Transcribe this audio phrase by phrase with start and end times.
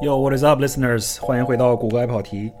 [0.00, 1.20] Yo, what is up, listeners？
[1.20, 2.52] 欢迎回到谷歌爱跑题。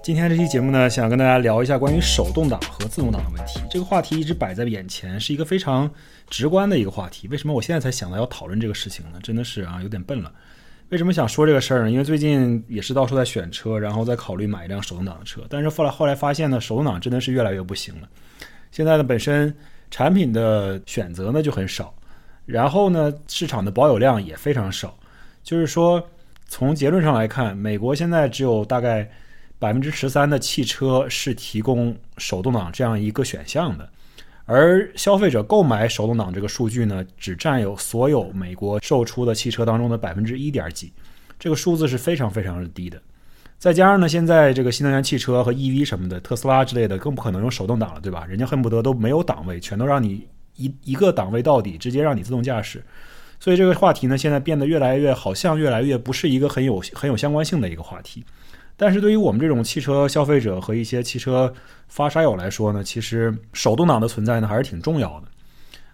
[0.00, 3.58] 今天这期节目呢，想跟大家聊一下关于手动挡和自动挡的问题。
[3.68, 5.90] 这个话题一直摆在眼前，是一个非常
[6.30, 7.26] 直观的一个话题。
[7.26, 9.18] 为什么我现在才想到要讨论这个事情呢？
[9.24, 10.32] 真的是啊，有点笨了。
[10.90, 11.90] 为什么想说这个事儿呢？
[11.90, 15.42] 因为最近也是到处在选车，然后在考虑买一辆手动挡的车。
[15.50, 18.08] 但是后来后来发现呢，手动挡真的是越来越不行了。
[18.70, 19.52] 现在呢，本身
[19.90, 21.92] 产品的选择呢就很少，
[22.46, 24.96] 然后呢，市场的保有量也非常少。
[25.44, 26.02] 就是说，
[26.48, 29.08] 从结论上来看，美国现在只有大概
[29.58, 33.88] 百分之十三的汽车是提供手动挡这样一个选项的，
[34.46, 40.90] 而消费者购买手动挡这个数据呢，只占有所有美国售出的汽车当中的百分之一点几，
[41.38, 43.00] 这个数字是非常非常的低的。
[43.58, 48.24] 再加上呢，现在这个新能源汽车和 EV 什么的，特斯拉之类的更不可能用手动挡了，对吧？
[48.26, 50.26] 人家恨不得都没有档位，全都让你
[50.56, 52.82] 一一个档位到底，直接让你自动驾驶。
[53.44, 58.24] 所以这个话题呢，现在变得越来越好像越来越不是一个很有很有相关性的一个话题。
[58.74, 61.52] 但是对于我们这种汽车消费者和一些汽车
[61.86, 65.26] 发烧友来说呢，其实手动挡的存在呢还是挺重要的。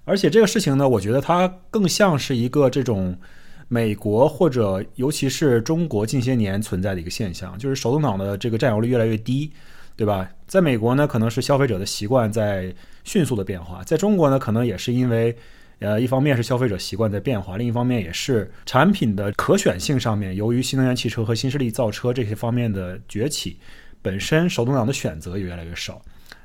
[0.05, 3.19] 而且这个事情呢，我觉得它更像是一个这种
[3.67, 9.50] 美国或者尤其是中国近些年存在的一个现象，就是手动挡的这个占有率越来越低，
[9.96, 10.30] 对吧？
[10.46, 15.36] 在美国呢，可能是消费者的习惯在迅速的变化；在中国呢，可能也是因为。
[15.81, 23.59] 呃，一方面是消费者习惯在变化，另一方面也是产品的可选性上面，由于新能源汽车和新势力造车这些方面的崛起，
[24.03, 26.01] 本身手动挡的选择也越来越少。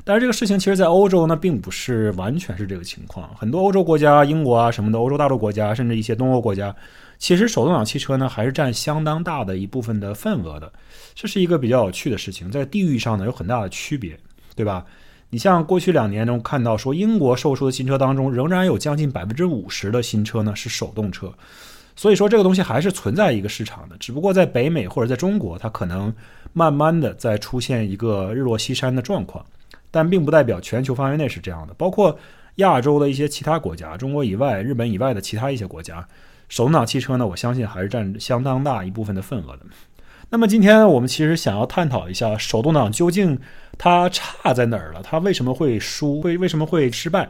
[0.05, 3.27] 但是这个事情其实，在欧洲呢，并不是完全是这个情况。
[3.35, 6.73] 很多欧洲国家，英国啊什么的，欧洲大陆国家，甚至一些东欧国家，
[7.17, 10.71] 其实手动挡汽车呢，还是占相当大的一部分的份额的。
[11.15, 14.15] 这是一个比较有趣的事情，在地域上呢，有很大的区别，
[14.55, 14.85] 对吧？
[15.35, 21.29] 你像过去两年中看到说，英国售出的新车当中，仍然有将近百分之五十的新车呢是手动车，
[21.93, 26.13] 所以说这个东西还是存在一个市场的，只不过在北美或者在中国，它可能
[26.53, 29.45] 慢慢的在出现一个日落西山的状况，
[29.91, 32.17] 但并不代表全球范围内是这样的，包括
[32.55, 36.07] 亚洲的一些其他国家，中国以外、日本以外的其他一些国家，
[36.47, 39.65] 手动挡汽车呢，我相信还是占相当大一部分的份额的。
[40.29, 43.37] 那么今天我们其实想要探讨一下手动挡究竟
[43.77, 45.01] 它差在哪儿了？
[45.03, 46.21] 它为什么会输？
[46.21, 47.29] 会为什么会失败？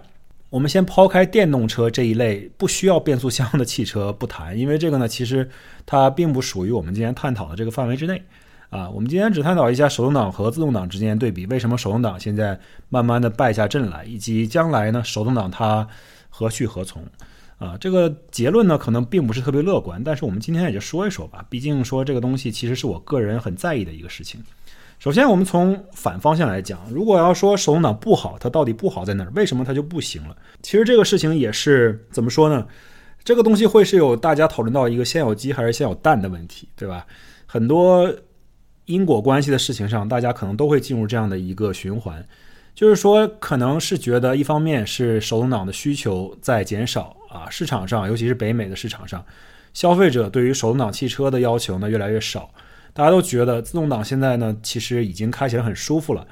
[0.50, 5.50] 我们先抛开电动车这一类不需要变速箱的汽车不谈，因为这个呢，其实
[5.86, 8.22] 它并不属于我们今天探讨的这个范围之内。
[8.72, 15.88] 啊，我们今天只探讨一下手动挡和自动挡之间对比，为什么手动挡现在慢慢的败下阵来，以及将来呢，手动挡它
[16.30, 17.02] 何去何从？
[17.58, 21.46] 啊，这个结论呢，可能并不是特别乐观，但是我们今天也就说一说吧。
[21.50, 24.44] 毕竟说这个东西其实是我个人很在意的一个事情。
[24.98, 29.32] 首先，我们从反方向来讲，如果要说手动挡不好，它到底不好在哪儿？
[29.36, 30.36] 为什么它就不行了？
[30.62, 32.66] 其实这个事情也是怎么说呢？
[33.24, 37.06] 这个东西会是有大家讨论到一个先有鸡还是先有蛋的问题，对吧？
[37.46, 38.12] 很多
[38.86, 42.26] 因果关系的事情上，大家可能都会进入这样的一个循环，
[42.74, 47.16] 就是说，可能是觉得一方面是手动挡的需求在减少。
[47.30, 49.24] 啊，市场上，尤其是北美的市场上，
[49.74, 52.50] 消费者对于手动挡汽车的要求呢越来越少。
[52.96, 56.26] 大家都觉得自动挡现在呢其实已经开起来很舒服了，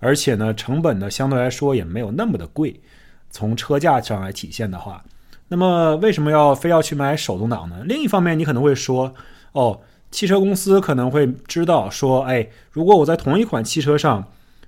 [0.00, 2.78] 而且呢成本呢相对来说也没有那么的贵。
[3.30, 5.02] 从车价上来体现的话，
[5.48, 7.82] 那么为什么要非要去买手动挡呢？
[7.86, 9.14] 另一方面，你可能会说，
[9.52, 14.22] 哦，汽车公司可能会知道说，哎，如果我在同一款汽车上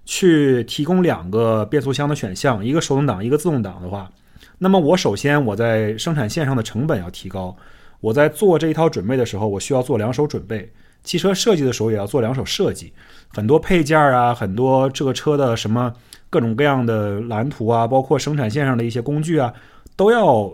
[0.07, 4.11] 去提供两个变速箱的选项，一个手动挡，一个自动挡的话。
[4.59, 7.55] 那么我首先我在生产线上的成本要提高，
[8.01, 10.73] 我在做这一套准备的时候，我需要做两手准备。
[11.03, 12.93] 汽车设计的时候也要做两手设计，
[13.29, 15.93] 很多配件啊，很多这个车的什么
[16.31, 19.53] 各种各样的蓝图啊，包括生产线上的一些工具啊，
[19.97, 20.53] 都要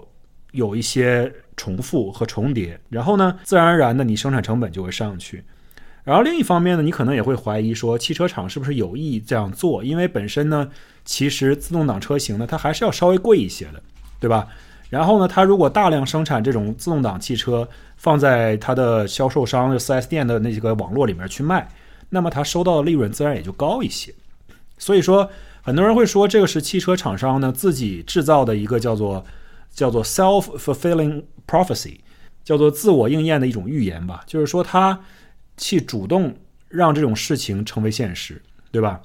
[0.53, 2.81] 有一些重复和重叠。
[2.89, 5.45] 然后呢，自然而然的你生产成本就会上去。
[6.05, 9.85] 然后另一方面呢，你可能也会怀疑说，汽车厂是不是有意这样做？
[9.85, 10.69] 因为本身呢，
[11.05, 13.83] 其实自动挡车型呢，它还是要稍微贵一些的。
[14.21, 14.49] 对吧？
[14.91, 17.69] 然后呢，它如果大量生产这种自动挡汽车，
[17.99, 21.69] 放在他的销售商、四 S 店的那几个网络里面去卖，
[22.09, 24.15] 那么他收到的利润自然也就高一些。
[24.79, 25.29] 所以说，
[25.61, 29.23] 很多人会说这个是汽车厂商呢自己制造的一个叫做
[29.71, 31.99] 叫做 self-fulfilling prophecy，
[32.45, 34.23] 叫做自我应验的一种预言吧。
[34.27, 34.99] 就是说，他
[35.57, 36.35] 去主动
[36.69, 38.41] 让这种事情成为现实，
[38.71, 39.01] 对吧？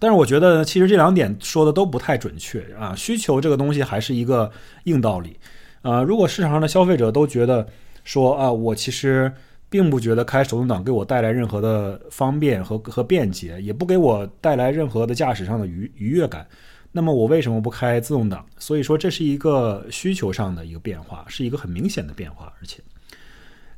[0.00, 2.94] 但是我觉得，其实这两点说的都不太准确啊。
[2.96, 4.50] 需求这个东西还是一个
[4.84, 5.36] 硬道理，
[5.82, 7.66] 啊，如果市场上的消费者都觉得
[8.08, 9.30] 说啊，我其实
[9.68, 16.46] 并不觉得开手动挡给我带来任何的方便和和便捷，也不给我带来任何的驾驶上的愉愉悦感，
[16.90, 18.42] 那么我为什么不开自动挡？
[18.56, 22.80] 所以说这是一个需求上的一个变化，是一个很明显的变化，而且。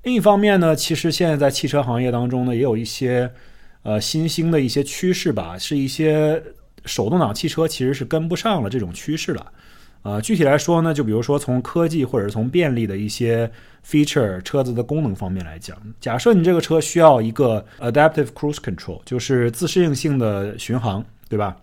[0.05, 3.29] 另一方面呢，其实现在在汽车行业当中呢，也有一些
[3.83, 6.41] 呃新兴的一些趋势吧，是一些
[6.85, 9.53] 手动挡汽车其实是跟不上了这种趋势了。
[10.03, 13.51] 呃，具体来说呢，就比如说从科技或者是从便利的一些
[13.87, 21.55] feature 车子的功能方面来讲，假设你这个车需要一个 adaptive cruise control，就是自适应性的巡航，对吧？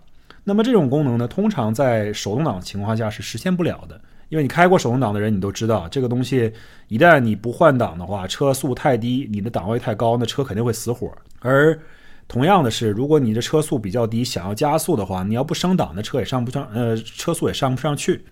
[0.44, 6.52] 那么这种功能呢，通常在手动挡情况下是实现不了的，因为你开过手动挡的人，你都知道这个东西
[6.86, 11.10] 一旦你不换挡的话，车速太低，你的档位太高，那车肯定会死火。
[11.40, 11.78] 而
[12.28, 18.22] 同样的是，如果你的车速比较低，想要加速的话，你要不升档，那车也上不上，呃，车速也上不上去。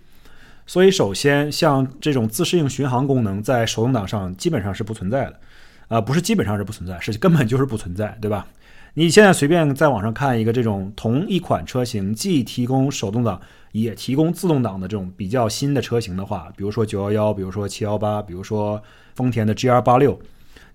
[0.67, 5.41] 所以，首先像这种自适应巡航功能，在手动挡上基本上是不存在的，
[5.89, 8.47] 啊，不是基本上是不存在，是根本就是不存在，对吧？
[8.93, 13.41] 你现在随便在网上看一个这种同一款车型既提供手动挡
[13.73, 18.83] 也提供自动挡的这种比较新的车型的话，比如说九幺幺，比如说七幺八，比如说
[19.15, 20.21] 丰田的 GR 八六。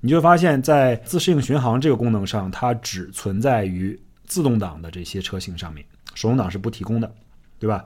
[0.01, 7.09] 你就发现，在自适应巡航这个功能上，它只存在于自动挡的这些车型上面，手动挡是不提供的，
[7.59, 7.86] 对吧？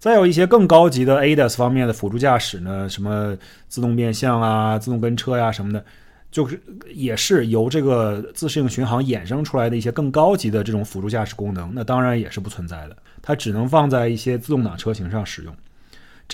[0.00, 3.34] 再有一些更高级的 ADAS 方面的辅助驾驶呢，什么
[3.68, 5.82] 自动变向啊、自动跟车呀什么的，
[6.30, 6.60] 就是
[6.92, 15.56] 也是由这个自适应巡航衍生出来的一些更高级的这种辅助驾驶功能，那当然也是不存在的，它只能放在一些自动挡车型上使用。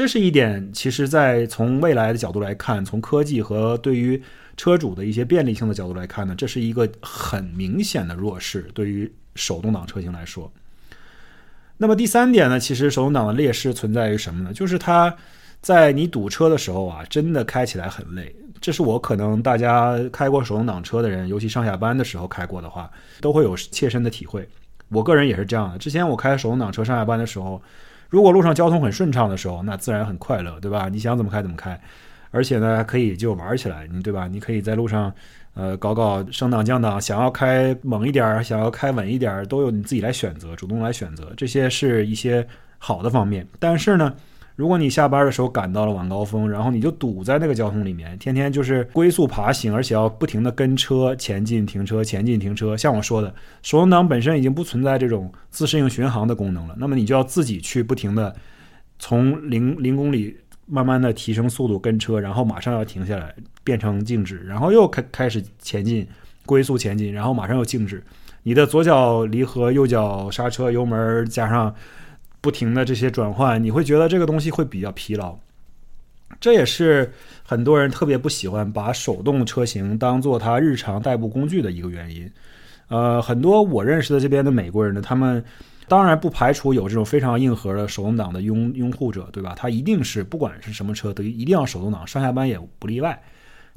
[0.00, 4.22] 这是一点，其实在从未来的角度来看，从科技和对于
[4.56, 8.66] 车主的一些便利性的角度来看呢，这是一个很明显的弱势。
[8.72, 10.50] 对于手动挡车型来说，
[11.76, 14.54] 那么第三点呢，其实手动挡的劣势存在于什么呢？
[14.54, 15.14] 就是它
[15.60, 18.34] 在你堵车的时候啊，真的开起来很累。
[18.58, 24.48] 这是我可能大家开过手动挡车的人，尤其上下班的时候开过的话，都会有切身的体会。
[24.88, 25.76] 我个人也是这样的。
[25.76, 27.60] 之前我开手动挡车上下班的时候，
[28.10, 30.88] 如果路上交通很顺畅的时候，那自然很快乐，对吧？
[30.90, 31.80] 你想怎么开怎么开。
[32.32, 34.28] 而且呢，可以就玩起来，你对吧？
[34.28, 35.12] 你可以在路上，
[35.54, 41.32] 呃，搞搞升档降档，想要开猛一点，想要开稳一点，都由你自己来选择，主动来选择。
[41.36, 42.46] 这些是一些
[42.78, 43.46] 好的方面。
[43.58, 44.14] 但是呢，
[44.60, 52.76] 如果你下班的时候赶到了晚高峰，然后你就堵在那个交通里面，天天就是龟速爬行，而且要不停的跟车前进停车，前进停车。
[52.76, 58.36] 像我说的，手动挡本身已经不存在这种自适应巡航的功能了，那么你就要自己去不停的
[58.98, 60.36] 从零零公里。
[60.72, 63.34] 慢慢的提升速度跟车，然后马上要停下来，
[63.64, 66.06] 变成静止，然后又开开始前进，
[66.46, 68.00] 龟速前进，然后马上又静止。
[68.44, 71.74] 你的左脚离合，右脚刹车，油门加上
[72.40, 75.36] 不停的这些转换，你会觉得这个东西会比较疲劳。
[76.40, 82.30] 这也是很多人特别不喜欢把手动车型当做他日常代步工具的一个原因。
[82.88, 85.44] 呃，很多我认识的这边的美国人呢，他们。
[85.88, 89.56] 当然不排除有这种非常硬核的手动挡的拥拥护者，对吧？
[89.56, 93.20] 他一定是不管是什么车都一定要手动挡，上下班也不例外。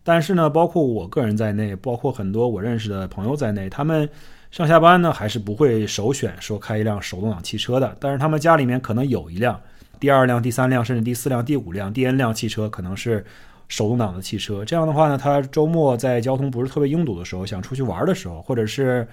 [0.04, 4.08] 但是呢，包括我个人在内，包括很多我认识的朋友在内，他们
[4.54, 7.98] 上下班呢还是不会首选说开一辆手动挡汽车的。
[8.00, 9.60] 但是他们家里面可能有一辆、
[10.00, 13.26] 第二辆、第三辆，甚至第四辆、第五辆、第 N 辆汽车可能是
[13.68, 14.64] 手动挡的汽车。
[14.64, 19.08] 这样的话呢，他周末在交通不是特别拥堵的时候，想出去玩的时候，或者是。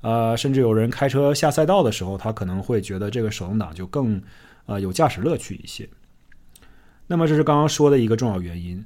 [0.00, 4.20] 呃，甚至有人开车下赛道的时候，他可能会觉得这个手动挡就更，
[4.66, 5.88] 呃，有驾驶乐趣一些。
[7.06, 8.84] 那么这是刚刚说的一个重要原因。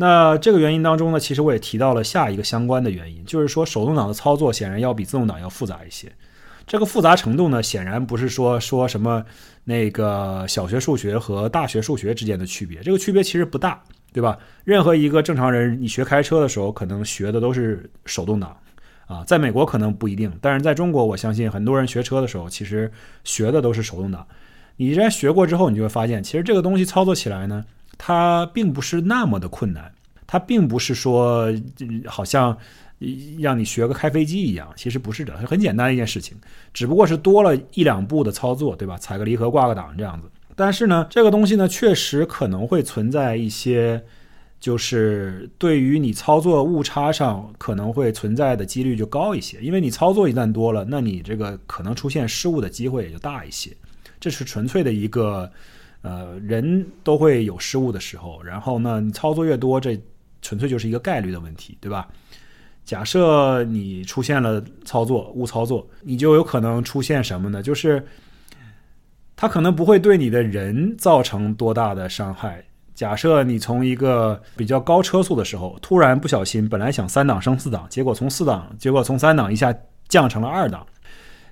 [0.00, 6.08] 那这个原因当中呢，其实我也提到了下一个相关的原因，就是说手动挡的操作显然要比自动挡要复杂一些。
[6.68, 9.24] 这个复杂程度呢，显然不是说说什么
[9.64, 14.38] 那个小学数学和大学数学之间的区别，这个区别其实不大，对吧？
[14.62, 18.56] 任何一个正常人，你学开车的时候，可能学的都是手动挡。
[19.06, 22.92] 啊，在美国可能不一定，但是在中国，我相信很多人学车的时候，其实
[23.24, 24.24] 学的都是手动挡。
[24.76, 27.64] 你既然学过之后，你就会发现，其实这个东西操作起来呢，
[27.98, 29.92] 它并不是那么的困难，
[30.26, 31.52] 它并不是说
[32.06, 32.56] 好像
[33.38, 36.36] 让你学个开飞机一样，其实不是的，很简单一件事情，
[36.72, 38.96] 只不过是多了一两步的操作，对吧？
[38.96, 40.28] 踩个离合，挂个档这样子。
[40.56, 44.02] 但是呢，这个东西呢，确实可能会存在一些。
[44.60, 53.70] 就是对于你操作误差上可能会存在的几率就高一些，因为你操作一旦多了，那你这个可能出现失误的机会也就大一些。
[54.18, 55.48] 这是纯粹的一个，
[56.02, 58.42] 呃，人都会有失误的时候。
[58.42, 60.00] 然后呢，你操作越多，这
[60.40, 62.08] 纯粹就是一个概率的问题，对吧？
[62.84, 67.62] 假设你出现了操作误操作，你就有可能出现什么呢？
[67.62, 68.02] 就是
[69.36, 72.64] 它可能不会对你的人造成多大的伤害。
[72.94, 79.72] 假设你从一个比较高车速的时候，突然不小心，本来想三档升四档，结果从四档，结果从三档一下
[80.08, 80.86] 降成了二档。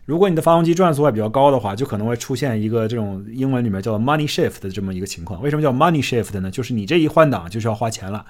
[0.06, 5.42] 如果你的发动机转速还比较高的话，就可能会出现一个这种英文里面叫 money shift 的这么一个情况。
[5.42, 6.48] 为什么叫 money shift 呢？
[6.48, 8.24] 就是你这一换挡就是要花钱了，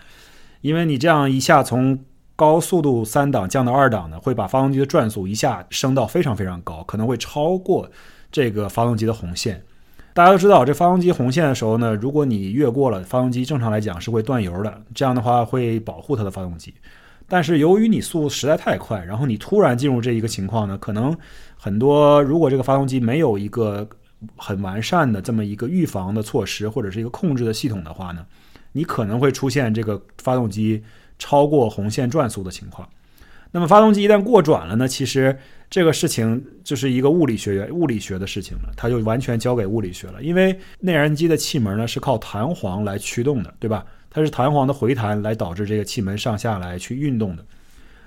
[0.62, 1.98] 因为你这样一下从
[2.34, 7.90] 高速度三档降到二档呢，会把发动机的转速一下升到非常非常高，可能会超过
[8.32, 9.62] 这个发动机的红线。
[10.14, 16.72] 大家都知道，这发动机红线的时候呢，如果你越过了，发动机正常来讲是会断油的，这样的话会保护它的发动机。
[17.28, 21.14] 但是由于你速度实在太快，然后你突然进入这一个情况呢，可能
[21.66, 23.84] 很多如果这个发动机没有一个
[24.36, 28.24] 很完善的这么一个预防的措施或者是一个控制的系统的话呢，
[28.70, 30.80] 你可能会出现这个发动机
[31.18, 32.88] 超过红线转速的情况。
[33.50, 35.36] 那么发动机一旦过转了呢，其实
[35.68, 40.22] 这个事情就是一个物理学物理学的事情了，它就完全交给物理学了。
[40.22, 43.84] 因为内燃机的气门呢是靠弹簧来驱动的，对吧？
[44.08, 47.44] 它是弹簧的回弹来导致这个气门上下来去运动的。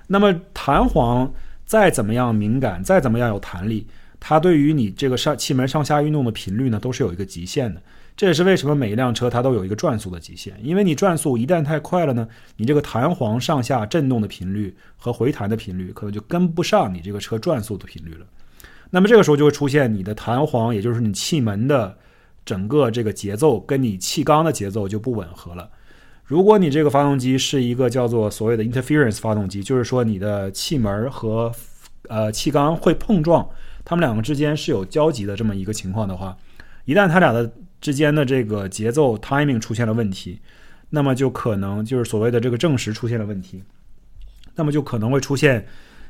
[0.07, 1.29] 那么弹簧
[1.69, 3.85] 再怎么样敏感，再怎么样有弹力，
[4.19, 7.79] 它对于你这个上气门上下运动的频率呢，都是有一个极限的。
[8.17, 18.25] 这也是为什么每一辆车它都有一个转速的极限，因为你转速一旦太快了呢，你这个弹簧上下震动的频率和回弹的频率可能就跟不上你这个车转速的频率了。
[18.89, 21.95] 那么这个时候就会出现你的弹簧，也就是你气门的
[22.43, 25.69] 整个这个节奏跟你气缸的节奏就不吻合了。
[26.29, 31.51] 如果你这个发动机是一个叫做所谓的 interference 发动机，就是说你的气门和
[32.07, 33.49] 呃气缸会碰撞，
[33.83, 36.37] 它们两个之间是有交集的这么一个情况的话，
[36.85, 40.39] 一旦它俩的之间的这个节奏 timing 出现了问题，
[40.91, 43.63] 那么就可能就是所谓的这个正时出现了问题，
[44.53, 45.65] 那么就可能会出现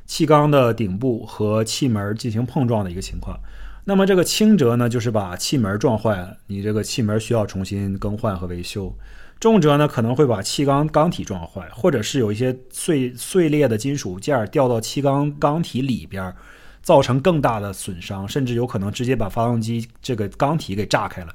[0.06, 3.40] 气缸的顶部和气门进行碰撞的一个情况。
[3.86, 8.94] 那么这个轻则呢，就是把气门撞坏了，你这个气门需要重新更换和维修。
[9.40, 16.34] 重则呢，可能会把气缸缸体撞坏，或者是有一些碎碎裂的金属件掉到气缸缸体里边，
[16.82, 21.34] 造成更大的损伤，甚至有可能直接把发动机这个缸体给炸开了。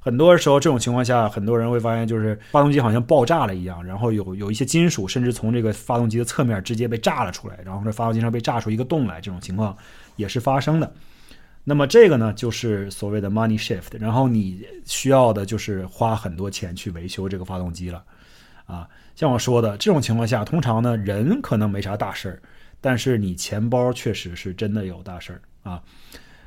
[0.00, 9.74] 很多时候，这种情况下，很多人会发现，就是发动机好像爆炸了一样，然后有有一些金属甚至从这个发动机的侧面直接被炸了出来，然后这发动机上被炸出一个洞来，这种情况
[10.16, 10.92] 也是发生的。
[11.66, 18.04] 那么这个呢，就是所谓的 money shift，然后你需要的就是花很多钱去维修这个发动机了，
[18.66, 22.42] 啊，像我说的这种情况下，通常呢人可能没啥大事儿，
[22.82, 25.80] 但是你钱包确实是真的有大事儿啊。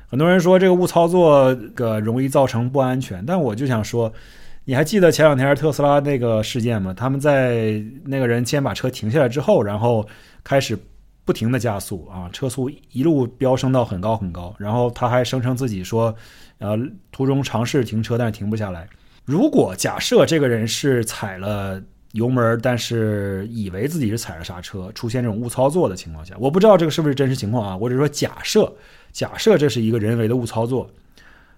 [0.06, 4.12] 很多人说这个误操作个容易造成不安全，但我就想说，
[4.66, 6.94] 你还记得前两天特斯拉那个事件吗？
[6.96, 10.06] 他们在那个人先把车停下来之后，然后
[10.44, 10.78] 开始。
[11.28, 16.16] 不停的加速啊，车速一路飙升到很高很高，然后他还声称自己说，
[16.56, 16.74] 呃，
[17.12, 18.88] 途中尝试停车，但是停不下来。
[19.26, 21.82] 如果假设这个人是踩了
[22.12, 28.72] 油门，但是以为自己是踩了刹车，出现这种误操作的情况下，我不知道这个是不是真实情况啊，我只是说假设，
[29.12, 30.90] 假设这是一个人为的误操作。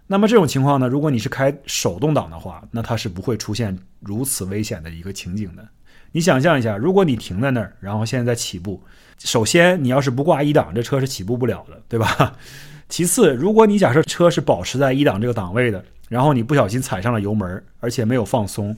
[0.08, 5.64] 那么这种情况呢，如果你是开手动挡的话，那它是不会出现如此危险的一个情景的。
[6.12, 8.82] 你想象一下，如果你停在那儿，然后现在在起步。
[9.18, 12.36] 首先，你要是不挂一档，这车是起步不了的，对吧？
[12.88, 18.76] 其次，如果你假设车是保持在一档这个档位的，然后你不小心踩上了油门，而且没有放松，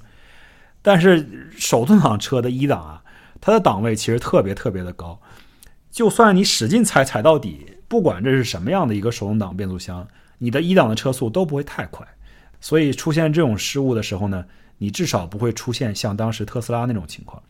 [0.83, 3.03] 但是手动挡车的一档啊，
[3.41, 5.19] 它的档位其实特别特别的高，
[5.91, 12.07] 就算你使劲踩踩到底，不管这是什么样的一个手动挡变速箱，你的一档的车速都不会太快。
[12.61, 14.45] 所以出现这种失误的时候呢，
[14.83, 17.41] 你至少不会出现像当时特斯拉那种情况。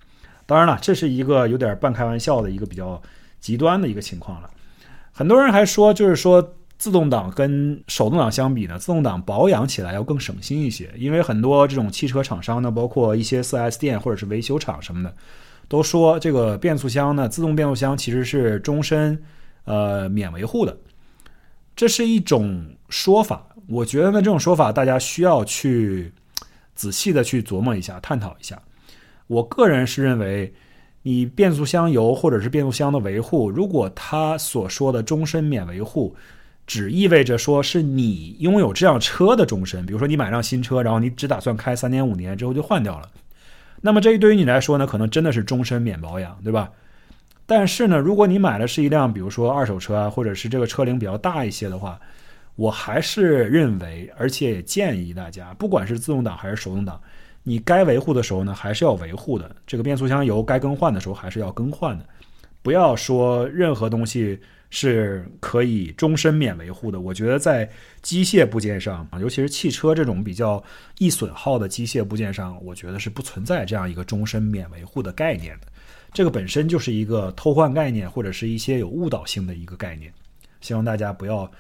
[0.44, 3.00] 当然了，这是一个有点半开玩笑的一个比较
[3.40, 4.50] 极端的一个情况了。
[5.12, 10.90] 很多人还说，就是说自动挡跟手动挡相比呢，自动挡保养起来要更省心一些。
[10.94, 15.14] 因为很多这种汽车厂商呢，包括一些 4S 店或者是维修厂什么的，
[15.68, 19.18] 都说这个变速箱呢，自动变速箱其实是终身
[19.64, 20.76] 呃免维护的。
[21.74, 26.12] 这是一种说法，我觉得呢，这种说法大家需要去
[26.74, 28.60] 仔细的去琢磨一下，探讨一下。
[29.26, 30.52] 我个人是认为，
[31.02, 36.14] 你变速箱油或者是变速箱的维护，如果他所说的终身免维护，
[36.66, 43.08] 只意味着说是你拥有这辆车的终身，比如说你买辆新车，然后你只打算开三年五年之后就换掉了，
[43.80, 46.70] 那么这对于你来说呢，可能真的是终身免保养，对吧？
[47.46, 52.00] 但是呢，如果你买的是一辆比如说二手车啊，或者是这个车龄比较大一些的话，
[52.54, 57.00] 我还是认为，而且也建议大家，不管是自动挡还是手动挡。
[57.42, 59.56] 你该维护的时候呢，还是要维护的。
[59.66, 62.06] 这个变速箱油该更换的时候，还是要更换的。
[62.62, 64.38] 不要说任何东西
[64.70, 67.00] 是可以终身免维护的。
[67.00, 67.68] 我觉得在
[68.00, 70.62] 机械部件上，尤其是汽车这种比较
[70.98, 75.66] 易损耗的机械部件上，我觉得是不存在这样一个终身免维护的概念的。
[76.12, 80.12] 这个本身就是一个偷换概念，或者是一些有误导性的一个概念。
[80.60, 81.50] 希望大家不要。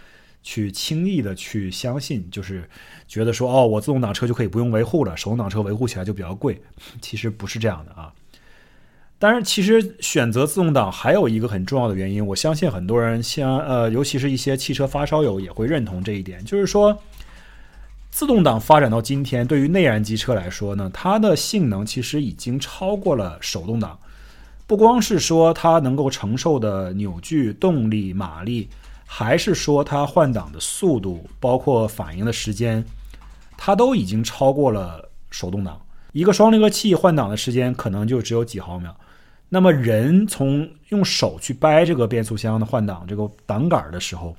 [0.42, 2.68] 去轻易的去相信，就是
[3.06, 6.60] 觉得说哦，我自动挡车就可以不用维护了，手动挡车维护起来就比较贵。
[7.00, 8.12] 其实不是这样的啊。
[9.18, 17.00] 当然，其实选择自动挡还有一个很重要的原因，我相信很多人像呃，尤其是一些汽车发烧友也会认同这一点，就是说，
[18.10, 23.96] 自动挡发展到今天，对于内燃机车来说呢，它的性能其实已经超过了手动挡。
[24.66, 28.68] 不光是说它能够承受的扭矩、动力、马力，
[29.14, 32.82] 还是说它换挡的速度，包括反应的时间，
[33.58, 35.78] 它都已经超过了手动挡。
[36.12, 38.96] 一个双离合器换挡的时间可能就只有几毫秒。
[39.50, 44.34] 那么人从用手去掰这个变速箱的换挡这个挡杆的时候，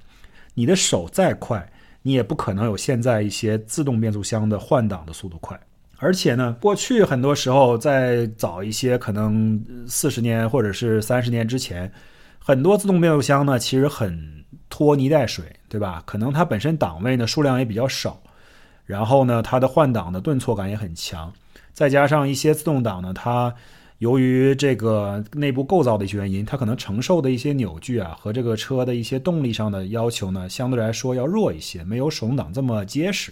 [0.55, 5.57] 你的手再快，你也不可能有现在一些自动变速箱的换挡的速度快。
[5.99, 11.91] 而且呢，过去很多时候在早一些，可能四十年或者是三十年之前，
[12.39, 14.42] 很多自动变速箱呢其实很
[14.73, 16.01] 拖泥带水，对吧？
[16.03, 18.19] 可能它本身档位呢数量也比较少，
[18.87, 21.31] 然后呢它的换挡的顿挫感也很强，
[21.73, 23.53] 再加上一些自动挡呢它。
[23.99, 33.31] 由于这个内部构造的一些原因，它可能承受的一些扭矩啊，和这个车的一些动力上的要求呢，相对来说要弱一些，没有手动挡这么结实。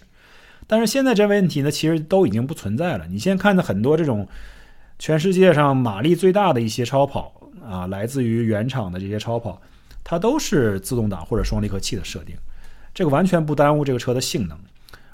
[0.68, 3.06] 但是现在这问题呢，其实都已经不存在了。
[3.08, 4.26] 你现在看的很多这种
[4.98, 7.34] 全世界上马力最大的一些超跑
[7.68, 9.62] 啊，来自于原厂的这些超跑，
[10.04, 12.36] 它都是自动挡或者双离合器的设定，
[12.94, 14.58] 这个完全不耽误这个车的性能。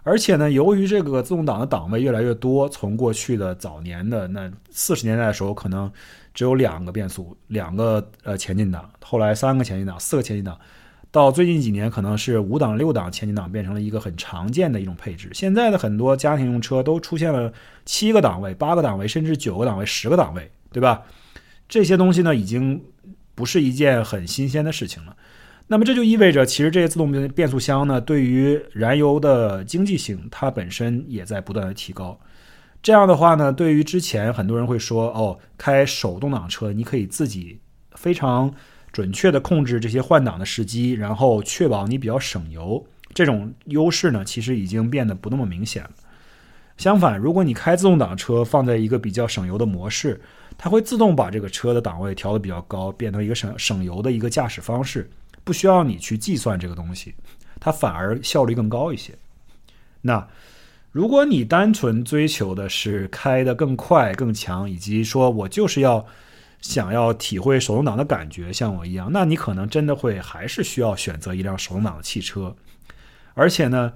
[0.03, 5.91] 而且呢，由于这个自动挡的档位越来越多，从过去的早年的那四十年代的时候，可能
[6.33, 10.57] 只有两个变速、两个呃前进档，后来三个前进档、四个前进档，
[11.11, 15.29] 到最近几年可能是五档、六档前进档变成了一个很常见的一种配置。
[15.33, 17.51] 现在的很多家庭用车都出现了
[17.85, 21.03] 七个档位、八个档位，甚至九个档位、十个档位，对吧？
[21.67, 22.81] 这些东西呢，已经
[23.37, 25.15] 不是一件很新鲜的事情了。
[25.67, 32.19] 那么这就意味着，其实这些自动变速箱呢，对于燃油的经济性，它本身也在不断的提高。
[32.81, 37.59] 这样的话呢，对于之前很多人会说，哦，开手动挡车，你可以自己
[37.91, 38.51] 非常
[38.91, 42.83] 准确的控制这些换挡的时机，然后确保你比较省油。
[43.13, 45.91] 这种优势呢，其实已经变得不那么明显了。
[46.77, 50.21] 相反，如果你开自动挡车放在一个比较省油的模式，
[50.57, 55.09] 它会自动把这个车的档位调得比较高，变成一个省省油的一个驾驶方式。
[55.43, 57.13] 不需要你去计算这个东西，
[57.59, 59.13] 它反而效率更高一些。
[60.01, 60.27] 那
[60.91, 66.05] 如果你单纯追求的是开得更快、更强，以及说我就是要
[66.59, 72.53] 想要体会手动挡的感觉，像我一样，那你可能真的会还是需要选择一辆手动挡的汽车。
[73.33, 73.93] 而且呢，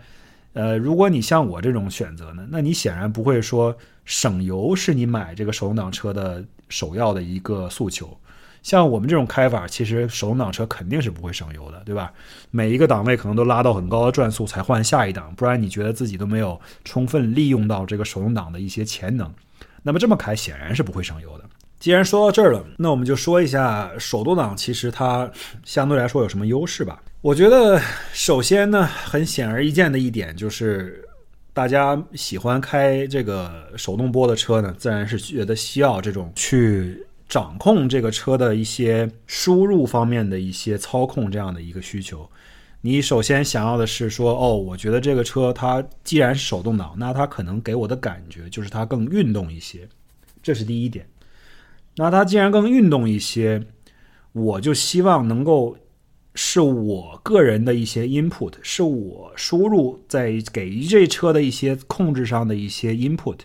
[0.53, 8.17] 呃，如果你像我这种选择呢，那你显然不会说省油是你买这个手动挡车的首要的一个诉求。
[8.61, 12.13] 像我们这种开法，其实手动挡车肯定是不会省油的，对吧？
[12.51, 19.33] 每一个档位可能都拉到很高的转速才换下一档，不然你觉得自己都没有充分利用到这个手动挡的一些潜能。
[19.81, 21.45] 那么这么开显然是不会省油的。
[21.79, 25.27] 既然说到这儿了，那我们就说一下手动挡其实它
[25.63, 27.01] 相对来说有什么优势吧。
[27.21, 27.79] 我觉得
[28.13, 31.07] 首先呢，很显而易见的一点就是，
[31.53, 37.05] 大家喜欢开这个手动波的车呢，自然是觉得需要这种去。
[37.29, 42.29] 掌控这个车的一些输入方面的一些操控，这样的一个需求，
[42.81, 49.87] 你首先想要的是说，哦，我觉得这个车它既然是手动挡，那它可能给我的感觉就是它更运动一些，
[50.43, 51.07] 这是第一点。
[51.95, 53.63] 那它既然更运动一些，
[54.33, 55.77] 我就希望能够
[56.33, 63.39] 是我个人的一些 input，是我输入在给这车的一些控制上的一些 input，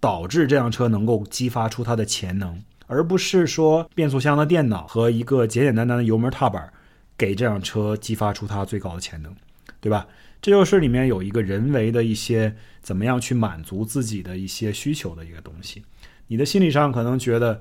[0.00, 2.60] 导致这辆车能够激发出它的潜能。
[2.86, 6.68] 而不是说变速箱的电脑和一个简简单单的油门踏板，
[7.16, 9.32] 给这辆车激发出它最高的潜能，
[9.80, 10.08] 对吧？
[10.42, 15.84] 这就是里面有一个人为的一些怎么样去满足自己的一些需求的一个东西。
[16.26, 17.60] 你的心理上可能觉得，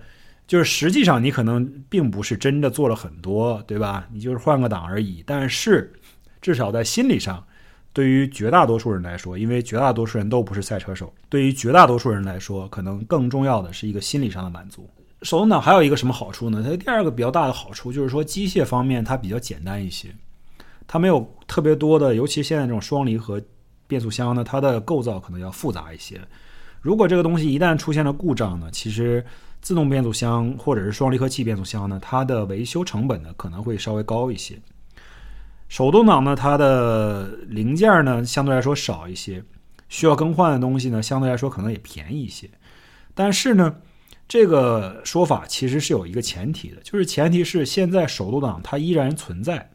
[0.50, 4.08] 就是实际上你可能并不是真的做了很多，对吧？
[4.12, 5.24] 你就是换个档而已。
[5.24, 5.94] 但是
[6.42, 7.46] 至少在心理上，
[7.94, 14.90] 对于绝大多数人来说，因为绝大多数人都不是赛车手，对于绝大多数人来说，可能更重要的是一个心理上的满足。
[15.22, 16.66] 手动挡还有一个什么好处呢？
[16.68, 20.08] 它第二个比较大的好处就是说，机械方面它比较简单一些，
[20.88, 23.40] 它没有特别多的，尤其现在这种双离合
[23.86, 26.20] 变速箱呢，它的构造可能要复杂一些。
[26.82, 29.24] 如果这个东西一旦出现了故障呢，其实
[29.62, 34.60] 自动变速箱或者是双离合器变速箱呢，它的维修成本呢可能会稍微高一些。
[35.67, 39.43] 手动挡呢，它的零件呢相对来说少一些，
[39.88, 42.50] 需要更换的东西呢相对来说可能也便宜一些，
[43.13, 43.76] 但是呢。
[44.32, 49.72] 这个说法其实是有一个前提的，就是前提是现在手动挡它依然存在，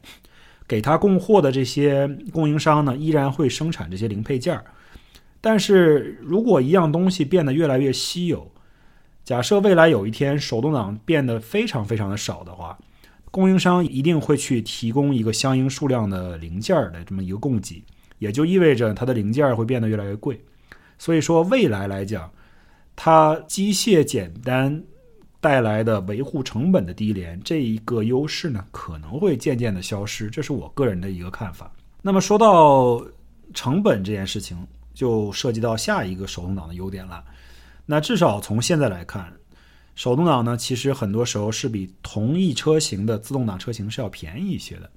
[0.65, 4.63] 给它供货的这些供应商呢依然会生产这些零配件儿。
[5.41, 8.49] 但是如果一样东西变得越来越稀有，
[9.25, 12.77] 假设未来有一天手动挡变得非常非常的少的话，
[13.31, 17.83] 供应商一定会去提供一个相应数量的零件的这么一个供给，
[18.19, 20.39] 也就意味着它的零件会变得越来越贵。
[20.99, 22.31] 所以说未来来讲，
[22.95, 24.83] 它机械简单
[25.41, 30.29] 带来的维护成本的低廉这一个优势呢，可能会渐渐的消失。
[30.29, 31.73] 这是我个人的一个看法。
[32.03, 33.03] 那么说到
[33.55, 34.55] 成本这件事情，
[34.93, 37.23] 就涉及到下一个手动挡的优点了。
[37.85, 39.33] 那至少从现在来看，
[39.95, 44.89] 手动挡呢，其实很多时候是比同一车型的自动挡车型是要便宜一些的。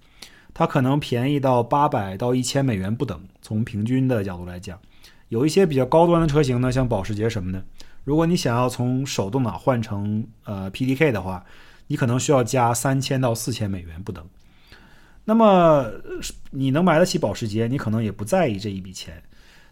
[0.55, 3.21] 它可能便宜到八百到一千美元不等。
[3.43, 4.81] 从平均的角度来讲，
[5.29, 7.63] 有一些比较高端的车型呢，像保时捷什么的，
[8.03, 11.45] 如果你想要从手动挡换成呃 PDK 的话，
[11.87, 14.27] 你可能需要加三千到四千美元不等。
[15.25, 15.87] 那么
[16.51, 19.23] 你能买得起保时捷，你可能也不在意这一笔钱。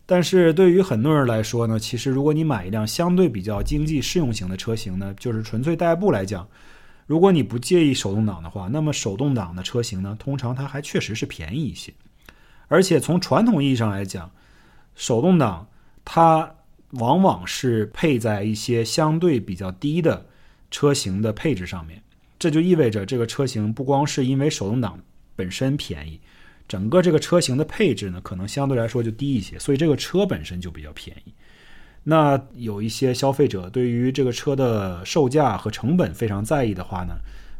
[0.08, 6.48] 但是对于很多人来说呢，其实如果你买一辆相对比较经济适用型的车型呢，就是纯粹代步来讲，
[7.06, 11.92] 如果你不介意手动挡的话，那么手动挡的车型呢，通常它还确实是便宜一些。
[12.68, 14.30] 而且从传统意义上来讲，
[14.94, 15.68] 手动挡
[16.04, 16.54] 它
[16.90, 20.26] 往往是配在一些相对比较低的
[20.70, 22.00] 车型的配置上面，
[22.38, 24.98] 这就意味着这个车型不光是因为手动挡。
[25.34, 26.18] 本身便宜，
[26.68, 31.32] 整个这个车型的配置呢，可能相对来说就低一些，所以这个车本身就比较便宜。
[32.02, 37.14] 那有一些消费者对于这个车的售价和成本非常在意的话呢，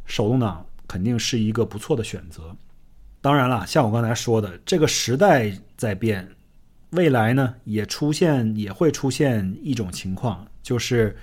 [0.07, 2.55] 手动挡肯定是一个不错的选择。
[3.21, 6.29] 当然了，像我刚才说的，这个时代在变，
[6.90, 11.16] 未来呢也出现也会出现一种情况，就是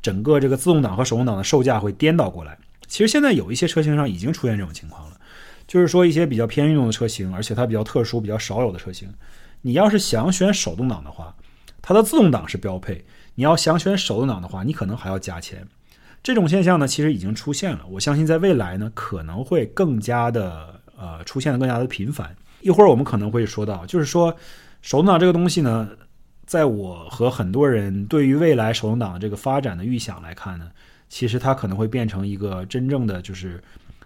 [0.00, 2.58] 整个这个自动挡和手动挡的售价会颠倒过来。
[2.86, 5.11] 其实现在有一些车型上已经出现这种情况了。
[5.72, 9.08] 就是说，一些比较偏运动的车型，而且它比较特殊、比较少有的车型，
[9.62, 11.34] 你要是想选手动挡的话，
[11.80, 12.96] 它的自动挡是标配；
[13.36, 15.66] 你要想选手动挡的话，你可能还要加钱。
[16.22, 17.86] 这种现象呢，其实已经出现了。
[17.88, 22.36] 我相信在未来呢，可能会更加的呃出现的更加的频繁。
[22.60, 24.36] 一会儿我们可能会说到，就是说
[24.82, 25.88] 手动挡这个东西呢，
[26.44, 30.70] 在我和很多人对于未来手动挡这个发展的预想来看呢，
[31.08, 33.58] 其实它可能会变成一个真正的就是。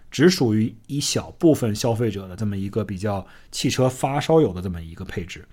[0.09, 5.45] 只属于一小部分消费者的这么一个比较汽车发烧友的这么一个配置，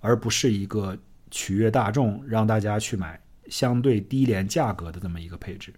[0.00, 0.96] 而不是一个
[1.30, 5.74] 取悦大众让大家去买相对低廉价格的这么一个配置。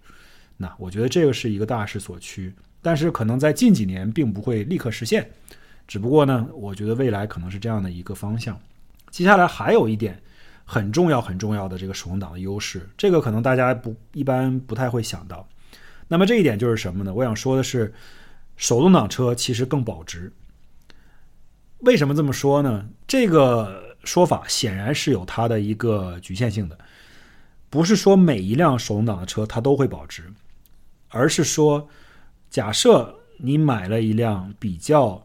[0.58, 5.30] 那我觉得这个是一个大势所趋，但是可能在近几年并不会立刻实现。
[5.86, 8.60] 只不过呢，我觉得未来可能是这样的一个方向。
[9.10, 10.20] 接下来还有一点
[10.66, 15.48] 很重要很重要的这个手动挡的优势，这个可能大家不一般不太会想到。
[16.08, 17.14] 那么这一点就是什么呢？
[17.14, 17.94] 我想说的是。
[18.58, 20.32] 手动挡车其实更保值，
[21.78, 22.84] 为什么这么说呢？
[23.06, 26.76] 这个说法显然是有它的一个局限性的，
[27.70, 30.24] 不是说每一辆手动挡的车它都会保值，
[31.08, 31.88] 而是说，
[32.50, 35.24] 假设你买了一辆比较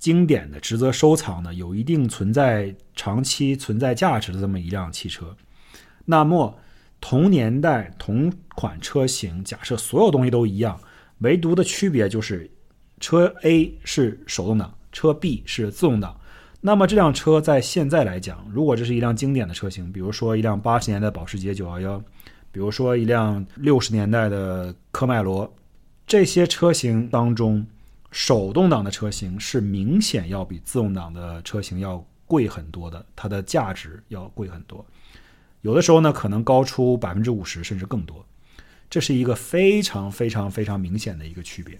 [0.00, 5.36] 经典的、值得收藏的、有一定存在长期存在价值的这么一辆汽车，
[6.04, 6.58] 那么
[7.00, 10.80] 同年代同款车型，假设所有东西都一样，
[11.18, 12.50] 唯独的区别就是。
[13.00, 16.18] 车 A 是手动挡，车 B 是自动挡。
[16.60, 22.00] 那么这辆车在现在来讲，如果这是一辆经典的车型，比如说一辆八十年代保时捷911，
[22.50, 25.52] 比如说一辆六十年代的科迈罗，
[26.06, 27.66] 这些车型当中，
[28.10, 34.82] 手动挡的车型是明显要比自动挡的车型要贵很多的，它的价值要贵很多。
[35.60, 38.24] 有的时候呢，可能高出百分之五十甚至更多。
[38.88, 41.78] 这是一个非常非常非常明显的一个区别。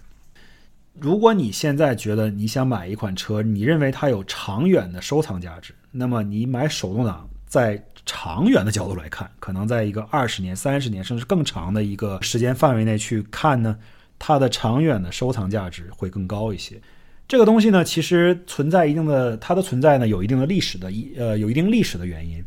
[0.99, 13.77] 如果你现在觉得你想买一款车，你认为它有长远的收藏价值，那么你买手动挡，在长远的角度来看，可能在一个二十年、三十年甚至更长的一个时间范围内去看呢，
[14.19, 16.81] 它的长远的收藏价值会更高一些。
[17.27, 22.45] 这个东西呢，其实存在一定的，它的存在呢，有一定的历史的一呃，有一定历史的原因，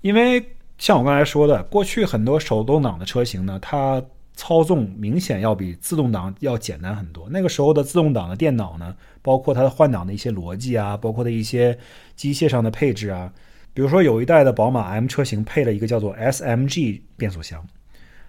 [0.00, 0.44] 因为
[0.78, 4.02] 像我刚才说的，过去很多手动挡的车型呢，它
[4.40, 7.28] 操纵明显要比自动挡要简单很多。
[7.28, 11.78] 那个时候的自动挡的电脑呢，包括它的换挡的一些逻辑啊，包括的一些
[12.16, 13.30] 机械上的配置啊，
[13.74, 17.62] 比如说有一代的宝马 M 车型配了一个叫做 SMG 变速箱，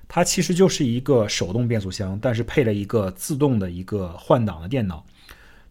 [0.09, 5.05] 它其实就是一个手动变速箱，但是配了一个自动的一个换挡的电脑，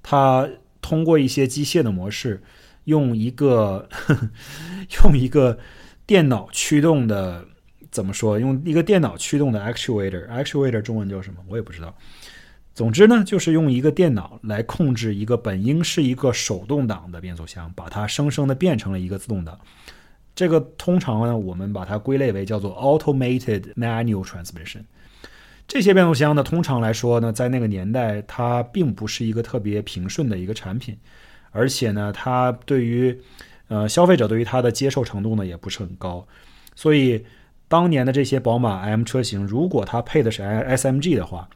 [0.02, 0.48] 它
[0.80, 2.42] 通过一些机械的模式，
[2.84, 3.86] 用一个
[5.04, 5.58] 用一个
[6.06, 7.44] 电脑驱动的。
[7.90, 8.38] 怎么说？
[8.38, 11.40] 用一个电脑驱动的 actuator，actuator 中文叫什么？
[11.48, 11.94] 我也不知道。
[12.72, 19.58] 总之呢，就是用一个电脑来控制一个本应是一个手动挡的变速箱，把它生生的变成了一个自动挡。
[20.34, 24.82] 这个通常呢，我们把它归类为叫做 automated manual transmission。
[25.66, 30.96] 这些变速箱呢，通常来说呢，在那个年代，它并不是一个特别平顺的一个产品，
[31.50, 33.16] 而且呢，它对于
[33.68, 36.26] 呃消费者对于它的接受程度呢，也不是很高。
[36.74, 37.22] 所以，
[37.70, 41.48] 当年的这些宝马 M 车型，如果它配的是 SMG 的话，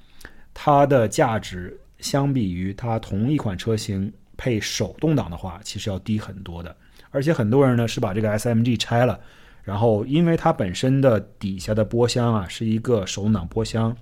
[0.55, 6.77] 它的价值相比于它同一款车型配手动挡的话，其实要低很多的。
[7.11, 9.18] 而且很多人呢是把这个 SMG 拆了。
[9.64, 13.96] 然后，因为它本身的底下的波箱啊是一个手动挡波箱，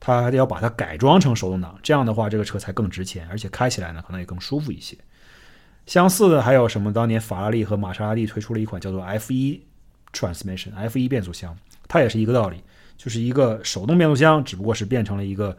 [0.00, 4.98] 它要把它改装成手动挡，这样的话这个车才更值钱，而且开起来呢可能也更舒服一些。
[5.86, 6.92] 相似的还有什么？
[6.92, 9.62] 当年法拉利和玛莎拉蒂推出了一款叫做 F 一
[10.12, 11.56] Transmission，F1 变速箱，
[11.88, 12.62] 它也是一个道理，
[12.96, 15.56] 就是一个手动变速箱，只不过是变成了一个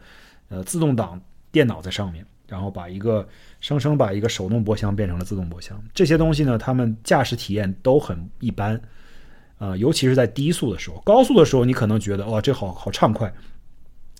[0.48, 3.26] 呃自动挡电脑在上面，然后把一个
[3.60, 5.82] 生生把一个手动波箱变成了自动波箱。
[5.92, 8.80] 这些东西呢，它们驾驶体验都很一般。
[9.56, 13.32] 啊，尤其是在低速的时候，高速的时候你可能觉得哇，这好好畅快，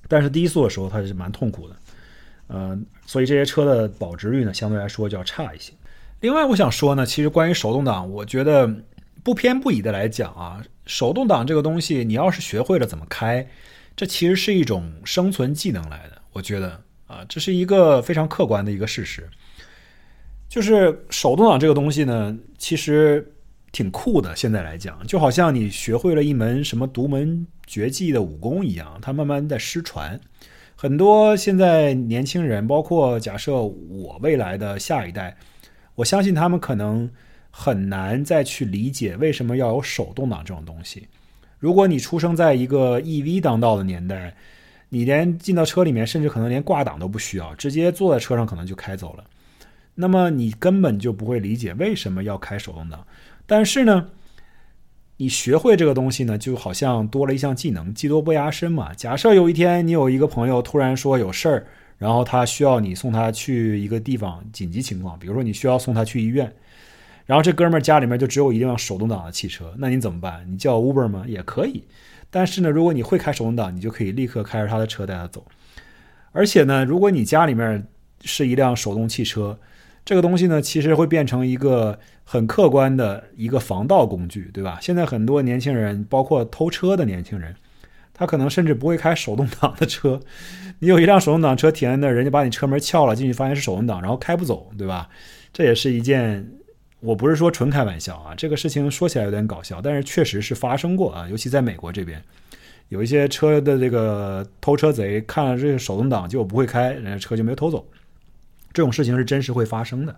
[0.07, 1.77] 但是低速的时候它是蛮痛苦的，
[2.47, 5.73] 呃，所以这些车的保值率呢相对来说就要差一些。
[6.21, 8.73] 另外，我想说呢，其实关于手动挡，我觉得
[9.25, 13.45] 不偏不倚的来讲啊，手动挡这个东西，你要是学会了怎么开，
[13.97, 16.23] 这其实是一种生存技能来的。
[16.33, 19.29] 我觉得啊，这是一个非常客观的一个事实，
[20.49, 23.29] 就是手动挡这个东西呢，其实。
[23.75, 30.21] 挺酷的，现在来讲，就好像你学会了一门什么独门绝技的武功一样，它慢慢在失传。
[30.77, 35.37] 很多现在年轻人，包括假设我未来的下一代，
[35.97, 37.11] 我相信他们可能
[37.57, 41.07] 很难再去理解为什么要有手动挡这种东西。
[41.61, 44.35] 如果你出生在一个 EV 当道的年代，
[44.89, 49.25] 你连进到车里面，甚至可能连挂档都不需要，直接坐在车上可能就开走了，
[49.95, 53.07] 那么你根本就不会理解为什么要开手动挡。
[53.47, 54.09] 但是呢，
[55.17, 58.93] 你学会这个东西呢，就好像多了一项技能，技多不压身嘛。
[58.95, 61.67] 假设有一天你有一个朋友突然说有事儿，
[61.99, 66.53] 然后他需要你送他去一个地方，紧急情况，比如说你需要送他去医院，
[67.27, 70.45] 然后这哥们儿家里面就只有一辆手动挡的汽车，那你怎么办？
[70.49, 71.25] 你叫 Uber 吗？
[71.27, 71.85] 也可以。
[72.31, 75.45] 但是呢，如果你会开手动挡，你就可以立刻开着他的车带他走。
[76.33, 77.87] 而且呢，如果你家里面
[78.23, 79.59] 是一辆手动汽车。
[80.07, 84.79] 这个东西呢，其实会变成一个很客观的一个防盗工具，对吧？
[84.83, 87.55] 现在很多年轻人，包括偷车的年轻人，
[88.13, 90.21] 他可能甚至不会开手动挡的车。
[90.81, 95.09] 你有一辆手动挡车停在那儿，人家把你车门撬了进去，发现是手动挡，然后开不走，对吧？
[95.55, 96.47] 这也是一件，
[97.05, 101.29] 我不是说纯开玩笑啊，这个事情说起来有点搞笑，但是确实是发生过啊。
[101.29, 102.23] 尤其在美国这边，
[102.89, 107.87] 有一些车的这个偷车贼看了这个手动挡，结果不会开，人家车就没有偷走。
[108.73, 110.17] 这种事情是真实会发生的，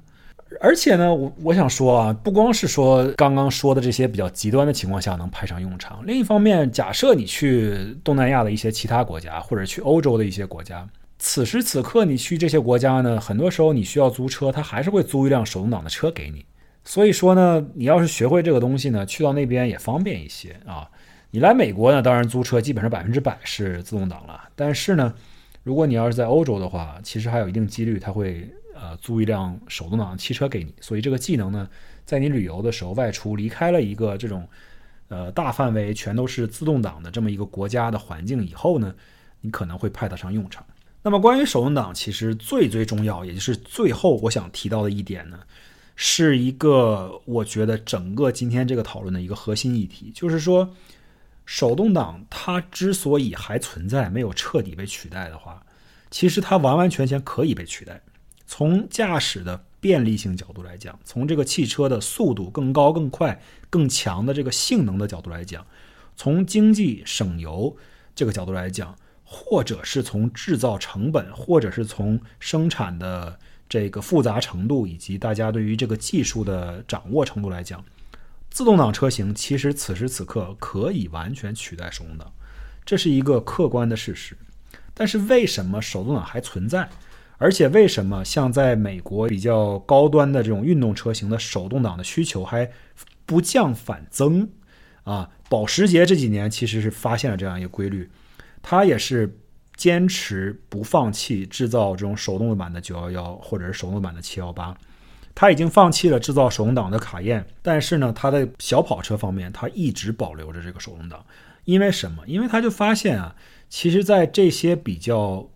[0.60, 16.44] 而且呢，我我想说啊，不光是说刚刚说的这些比较极端的情况下能派上用场，另一方面，假设你去东南亚的一些其他国家，或者去欧洲的一些国家，此时此刻你去这些国家呢，很多时候你需要租车，他还是会租一辆手动挡的车给你。
[16.86, 20.88] 所以说呢，你要是学会这个东西呢，去到那边也方便一些啊。
[21.32, 25.12] 你来美国呢，当然租车基本上百分之百是自动挡了，但是呢。
[25.62, 31.68] 如果你要是在欧洲的话，其实还有一定几率他会呃租一辆手动挡的汽车给你，所以这个技能呢，
[32.04, 34.48] 在你旅游的时候外出离开了一个这种
[35.08, 38.94] 呃大范围全都是自动挡的这么一个国家的环境以后呢，
[39.40, 40.64] 你可能会派得上用场。
[41.02, 45.40] 那么关于手动挡，其实最最重要，也就是最后我想提到的一点呢，
[45.96, 50.72] 是一个我觉得整个今天这个讨论的一个核心议题，就是说。
[51.48, 55.64] 手动挡它之所以还存在，没有彻底被取代的话，
[56.10, 58.02] 其实它完完全全可以被取代。
[58.48, 65.64] 从驾驶的便利性角度来讲，从这个汽车的速度更高、更快、更强的这个性能的角度来讲，
[66.16, 67.76] 从经济省油
[68.12, 77.84] 这个角度来讲，或者是从制造成本，或者是从生产的这个复杂程度以及大家对于这个技术的掌握程度来讲。
[78.48, 82.32] 自动挡车型其实此时此刻可以完全取代手动挡，
[82.84, 84.36] 这是一个客观的事实。
[84.94, 86.88] 但是为什么手动挡还存在？
[87.38, 92.70] 而且为什么像在美国比较高端的这种运动车型的手动挡的需求还
[93.26, 94.48] 不降反增？
[95.04, 98.08] 啊，保时捷这几年其实是发现了这样一个规律，
[98.62, 99.38] 它也是
[99.76, 104.74] 坚持不放弃制造这种手动版的911或者是手动版的718。
[105.34, 111.22] 他已经放弃了制造手动挡的卡宴，但是呢，他的小跑车方面，他一直保留着这个手动挡。
[111.64, 112.22] 因为什么？
[112.26, 113.36] 因为他就发现啊，
[113.68, 115.50] 其实，在这些比较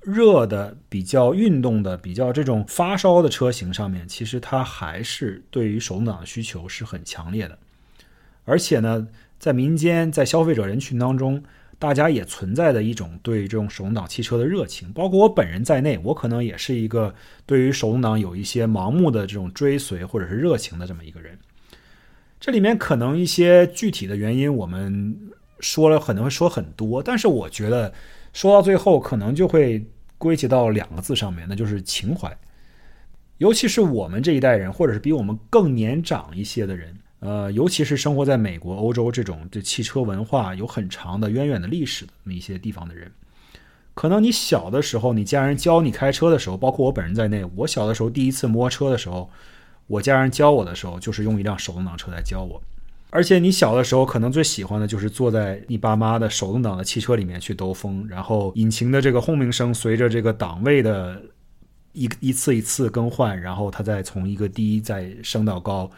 [0.00, 7.56] 热的、比较运动的、比较这种发烧的车型上面，其实它还是对于手动挡的需求是很强烈的。
[8.44, 9.06] 而且呢，
[9.38, 11.42] 在民间，在消费者人群当中，
[11.78, 21.38] 大家也存在的一种对这种手动挡汽车的热情，包括我本人在内，我可能也是一个对于手动挡有一些盲目的这种追随或者是热情的这么一个人。
[22.38, 25.16] 这里面可能一些具体的原因，我们
[25.60, 27.92] 说了可能会说很多，但是我觉得
[28.32, 29.84] 说到最后，可能就会
[30.18, 32.36] 归结到两个字上面，那就是情怀。
[33.38, 43.08] 尤其是我们这一代人，或者是比我们更年长一些的人，呃，尤其是生活在美国、欧洲这种对汽车文化有很长的渊源的历史的那么一些地方的人，
[43.94, 49.30] 可能你小的时候，你家人教你开车的时候，包括我本人在内，我小的时候第一次摸车的时候。
[49.88, 50.02] 我。
[50.02, 50.64] 家人教我。
[50.64, 52.60] 的时候，就是用一辆手动挡车来教我。
[53.10, 61.20] 而且你小的时候，可能最喜欢的就是坐在你爸妈的手动挡的汽车里面去兜风，然后引擎的这个轰鸣声随着这个档位的
[61.92, 65.90] 一一次一次更换，然后它再从一个低再升到高，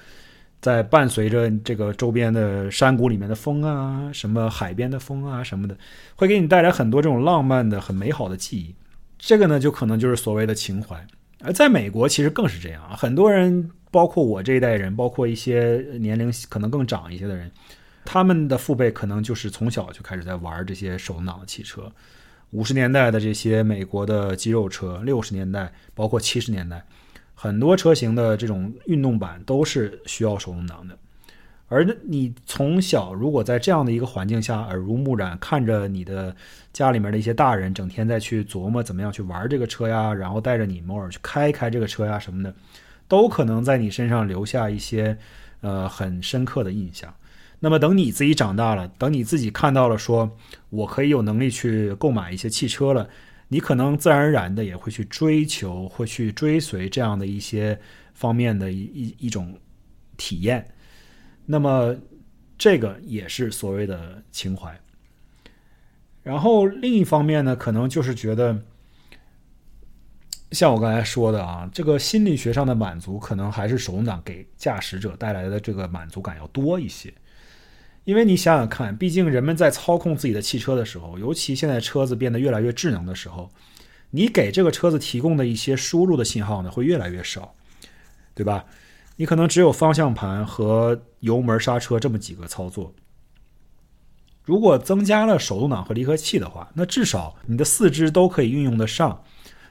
[0.65, 5.77] 在伴随着这个周边的山谷里面的风啊，什么海边的风啊什么的，
[6.17, 8.75] 会给你带来很多这种浪漫的、很美好的记忆。
[9.19, 10.97] 这个呢，就可能就是所谓的情怀。
[11.43, 13.71] 而在美国，其实更是这样啊，很多人。
[13.91, 17.49] 包括我这一代人，包括一些年龄可能更长一些的人，
[18.05, 21.93] 他们的父辈可能就是从小就开始在玩这些手动挡的汽车。
[22.51, 26.85] 五十年代的这些美国的肌肉车，六十年代包括七十年代，
[27.45, 30.97] 很多车型的这种运动版都是需要手动挡的。
[31.69, 36.35] 而你从小如果在这样的一个环境下耳濡目染，看着你的
[36.73, 42.55] 家里面的一些大人整天在去琢磨怎么样去玩这个车呀，然后带着你偶尔去开开这个车呀什么的。
[43.09, 45.19] 都可能在你身上留下一些，
[45.61, 47.13] 呃，很深刻的印象。
[47.61, 50.35] 那么等你自己长大了，等你自己看到了，说
[50.71, 53.07] 我可以有能力去购买一些汽车了，
[53.55, 57.79] 你可能自然而然的也会去追求，会去追随这样的一些
[58.13, 59.57] 方面的一一一种
[60.17, 60.75] 体验。
[61.47, 61.95] 那么
[62.59, 64.77] 这个也是所谓的情怀。
[66.25, 68.61] 然后另一方面呢，可能就是觉得。
[70.51, 77.15] 像我刚才说的啊，这个心理学上的满足，可能还是手动挡给驾驶者带来的这个满足感要多一些。
[78.05, 83.51] 因为你想想看，毕竟人们在操控自己的汽车的时候，尤其现在车子变得越来越智能的时候，
[84.11, 87.55] 你给这个车子提供的一些输入的信号呢，会越来越少，
[88.35, 88.65] 对吧？
[89.17, 92.93] 你可能只有方向盘和油门、刹车这么几个操作。
[94.43, 99.23] 如果增加了手动挡和离合器的话，那至少你的四肢都可以运用得上。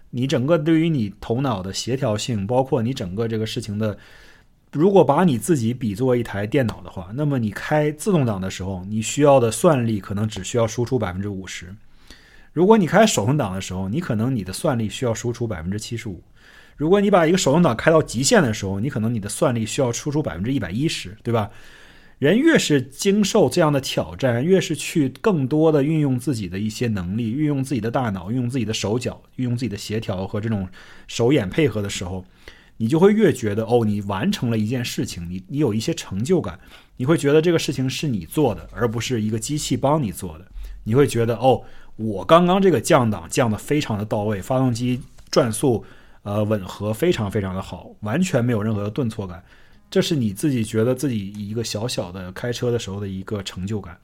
[0.10, 3.98] 你整个对于你头脑的协调性，包括你整个这个事情的，
[4.74, 11.68] 如果把你自己比作一台电脑的话，那么你开自动挡的时候，你需要的算力可能只需要输出百分之五十；
[12.52, 16.16] 如果你开手动挡的时候，你可能你的算力需要输出百分之七十五；
[16.76, 21.52] 如果你把一个手动挡开到极限的时候，你可能你的算力需要输出百分之一百一十，对吧？
[22.18, 30.68] 人越是经受这样的挑战，越是去更多的运用自己的一些能力，运用自己的大脑，运用自己的手脚，运用自己的协调和这种
[31.08, 32.24] 手眼配合的时候，
[32.78, 36.60] 你就会越觉得哦，你完成了一件事情，你你有一些成就感，
[36.98, 40.48] 你会觉得这个事情是你做的，而不是一个机器帮你做的。
[40.84, 41.64] 你会觉得哦，
[41.96, 45.86] 我刚刚这个降档降的非常的到位，发动机转速
[46.24, 49.44] 呃吻合非常非常的好，完全没有任何的顿挫感。
[49.90, 53.98] 这是你自己觉得自己一个小小的开车的时候的一个成就感。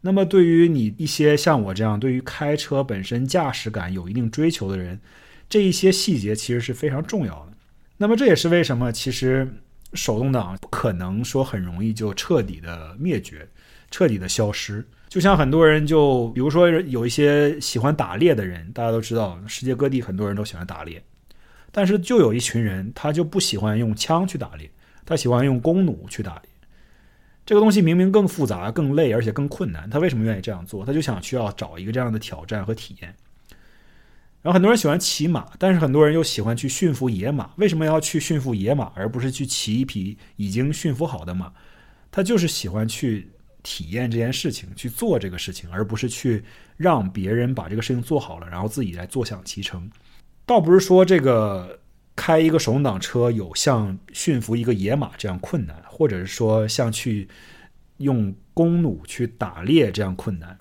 [0.00, 5.00] 那么，对于你一些像我这样对于开车本身驾驶感有一定追求的人，
[5.48, 7.55] 这一些细节其实是非常重要的。
[7.96, 9.48] 那么，这也是为什么其实
[9.94, 13.48] 手动挡不可能说很容易就彻底的灭绝、
[13.90, 14.86] 彻底的消失。
[15.08, 21.02] 就像很多人就比如说有一些喜欢打猎的人，大家都知道，世界各地很多人都喜欢打猎，
[21.70, 24.70] 但是就有一群人他就不喜欢用枪去打猎。
[25.08, 26.50] 他喜欢用弓弩去打猎，
[27.46, 29.88] 这个东西明明更复杂、更累，而且更困难。
[29.88, 30.84] 他为什么愿意这样做？
[30.84, 33.14] 他就想需要找一个这样的挑战和体验。
[34.46, 37.50] 然后很多人喜欢骑马，但是很多人又喜欢去驯服野马。
[37.56, 41.52] 为什么要去驯服野马，而不是去骑一匹已经驯服好的马？
[42.12, 43.28] 他就是喜欢去
[43.64, 46.44] 体验这件事情，去做这个事情，而不是去
[46.76, 49.90] 让别人把这个事情做好了，然后自己来坐享其成。
[50.46, 51.80] 倒不是说这个。
[52.18, 57.28] 开一个手动挡车有像驯服一个野马这样困难，或者是说像去
[57.98, 60.56] 用弓弩去打猎这样困难。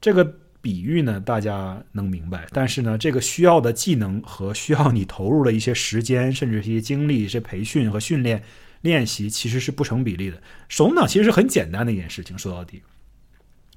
[0.00, 2.46] 这个比喻呢，大家能明白。
[2.52, 8.42] 但是呢，这个需要的技能和需要你投入的一些时间，甚至一些精力、一些培训和训练
[8.80, 10.40] 练习，其实是不成比例的。
[10.68, 12.82] 手动挡其实是很简单的一件事情，说到底。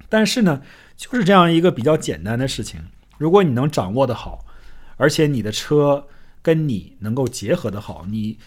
[0.09, 0.61] 但是呢，
[0.97, 2.81] 就是这样一个比较简单的事情，
[3.17, 4.45] 如果你能掌握的好，
[4.97, 6.07] 而且你的车。
[6.43, 8.39] 跟你能够结合的好，你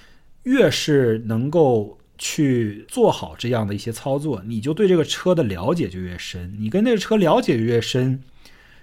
[0.43, 1.97] 越是能够
[2.27, 6.57] 去做好这样的一些操作，你就对这个车的了解就越深。
[6.59, 8.23] 你跟这个车了解越深，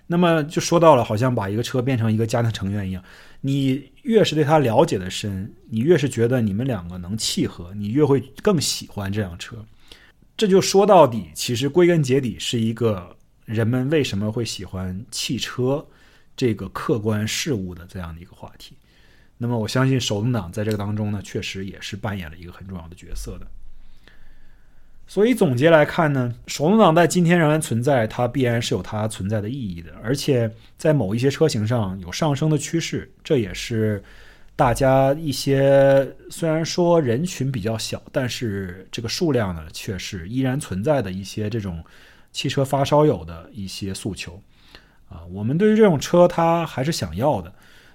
[0.06, 3.04] 那么就说到了，好像把一个车变成一个家庭成员一样。
[3.42, 9.66] 你越是对它了解的深，你越是觉得你们两个能契合，你越会更喜欢这辆车。
[10.38, 15.84] 这就说到底，其实归根结底是一个人们为什么会喜欢汽车
[16.38, 18.76] 这个客观事物的这样的一个话题。
[19.44, 23.48] 那么我相信手动挡在这个当中呢，确实也是扮演了一个很重要的角色的。
[25.08, 34.04] 所以总结来看呢，手动挡在今天仍然存在，它必然是有它存在的意义的，而且在某一些车型上有上升的趋势，这也是
[34.56, 41.84] 大家一些虽然说人群比较小，但是这个数量呢却是依然存在的一些这种
[42.32, 44.39] 汽车发烧友的一些诉求
[45.10, 45.26] 啊。
[45.32, 47.52] 我们对于这种车，它还是想要的。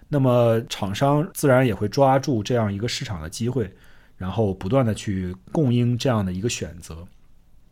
[0.09, 3.73] 那么厂商自然也会抓住这样一个市场的机会，
[4.17, 7.07] 然后不断的去供应这样的一个选择。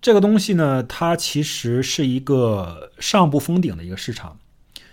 [0.02, 4.38] 这个东西呢，它其实是一个上不封顶的一个市场。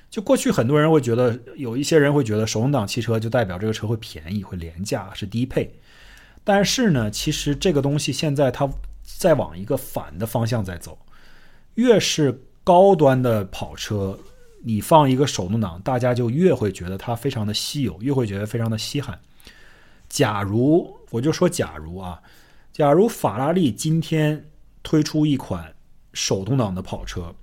[0.09, 5.73] 就过去很多人会觉得，有一些人会觉得手动挡汽车就代表这个车会便宜、会廉价、是低配。
[6.43, 8.69] 但是呢，其实这个东西现在它
[9.03, 10.97] 在往一个反的方向在走。
[11.75, 14.19] 越是高端的跑车。
[14.63, 19.19] 你放一个手动挡，大家就越会觉得它非常的稀有，越会觉得非常的稀罕。
[20.07, 22.21] 假如我就说假如啊，
[22.71, 24.49] 假如法拉利今天
[24.83, 25.73] 推出一款
[26.13, 27.33] 手动挡的跑车，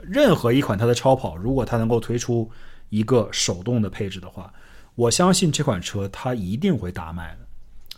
[0.00, 2.48] 任何一款它的超跑，如果它能够推出
[2.88, 4.52] 一个手动的配置的话，
[4.94, 7.40] 我相信这款车它一定会大卖的，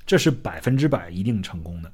[0.07, 1.92] 这是百分之百一定成功的。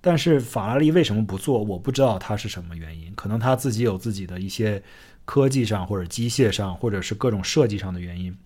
[0.00, 1.62] 但是法拉利为什么不做？
[1.62, 4.82] 我不知道它是什么原因，可能他自己有自己的一些。
[5.24, 8.36] 科技上或者机械上，或者是各种设计上的原因，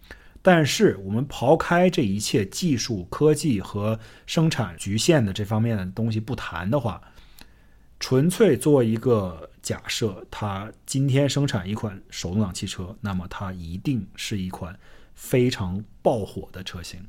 [0.43, 7.03] 但是我们刨开这一切技术、科技和生产局限的这方面的东西不谈的话，
[7.99, 14.79] 纯粹做一个假设，它今天生产一款手动挡汽车，那么它一定是一款
[15.15, 17.05] 非常爆火的车型，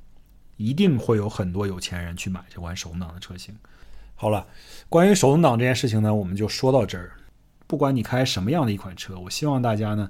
[0.57, 3.55] 一定会有很多有钱人去买这款手动挡的车型。
[4.15, 4.47] 好了，
[4.89, 7.13] 关于手动挡这件事情呢，我们就说到这儿。
[7.69, 10.09] 不管你开什么样的一款车，我希望大家呢，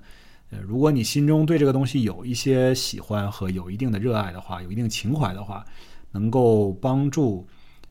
[0.49, 5.65] 呃，如果你心中对这个东西有一些喜欢和有一定的热爱的话，有一定情怀的话，
[6.09, 7.45] 能够帮助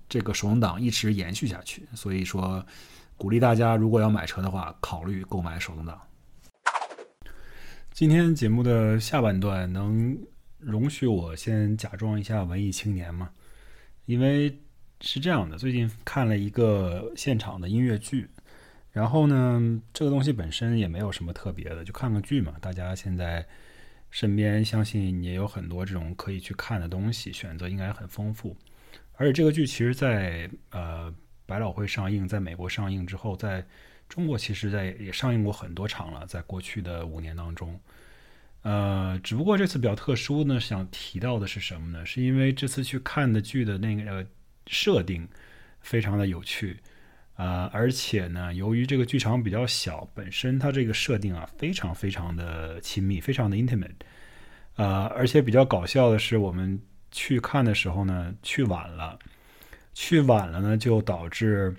[0.09, 1.87] 这个手动挡一直延续下去。
[1.93, 2.65] 所以说，
[3.19, 6.01] 鼓励大家如果要买车的话，考虑购买手动挡。
[7.93, 10.17] 今天节目的下半段，能
[10.59, 13.29] 容许我先假装一下文艺青年吗？
[14.07, 14.59] 因为
[15.03, 18.27] 是这样的，最近看了一个现场的音乐剧。
[18.93, 22.55] 然后呢，这个东西本身也没有什么特别的，就看个剧嘛。
[22.61, 23.47] 大家现在
[24.11, 28.57] 身边相信也有很多这种可以去看的东西，选择应该很丰富。
[29.15, 31.15] 而且这个剧其实，在呃
[31.45, 33.65] 百老汇上映，在美国上映之后，在
[34.09, 36.27] 中国其实在也上映过很多场了。
[36.27, 37.79] 在过去的五年当中，
[38.63, 42.07] 呃，只不过这次比较特殊呢，想提到的是什么呢？
[42.07, 44.27] 是因为这次去看的剧的那个
[44.67, 45.29] 设定
[45.81, 46.79] 非常的有趣。
[47.39, 53.95] 啊，而且呢，由于这个剧场比较小，本身它这个设定啊，非常非常的亲密，非常的 intimate。
[54.75, 56.77] 啊，而且比较搞笑的是，我们
[57.13, 59.17] 去看的时候呢，去晚了，
[59.95, 61.73] 去晚了呢，就导致，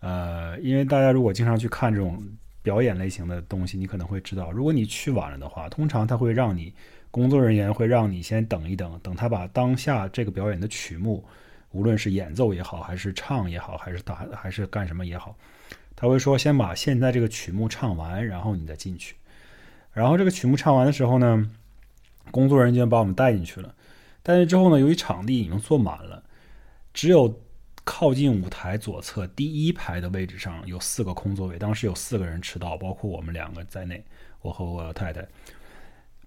[0.00, 2.18] 呃，因为大家如果经常去看这种
[2.62, 6.72] 表演类型的东西，你可能会知道，如果你去晚了的话，通常他会让你
[7.10, 11.22] 工作人员会让你先等一等，等他把当下这个表演的曲目。
[11.72, 15.36] 无论是演奏也好，还是唱也好，还是打还是干什么也好，
[15.96, 19.16] 他会说先把现在这个曲目唱完，然后你再进去。
[19.92, 21.50] 然后这个曲目唱完的时候呢，
[22.30, 23.74] 工作人员把我们带进去了。
[24.22, 26.22] 带进之后呢，由于场地已经坐满了，
[26.94, 27.42] 只有
[27.84, 31.58] 靠近舞台左侧第一排的位置上有四个空座位。
[31.58, 34.04] 当时有四个人迟到，包括我们两个在内，
[34.40, 35.26] 我和我太太，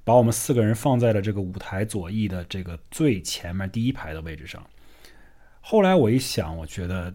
[0.03, 4.61] 把我们四个人放在了这个舞台左翼的这个最前面第一排的位置上。
[5.67, 7.11] 后来我一想，我觉得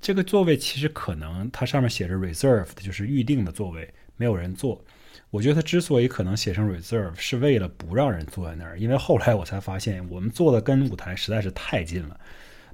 [0.00, 4.82] 这个座位其实可能它上面写着 reserved，就是预定的座位，没有人坐。
[5.28, 8.78] 我觉得它之所以可能写成 reserve，是为了不让人坐在那儿。
[8.78, 12.18] 因为后来我才发现，我们坐的跟舞台实在是太近了，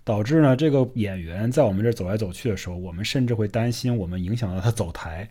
[0.04, 5.28] 导致呢这个演员在我们这儿走来走去的时候，我们甚至会担心我们影响到他走台。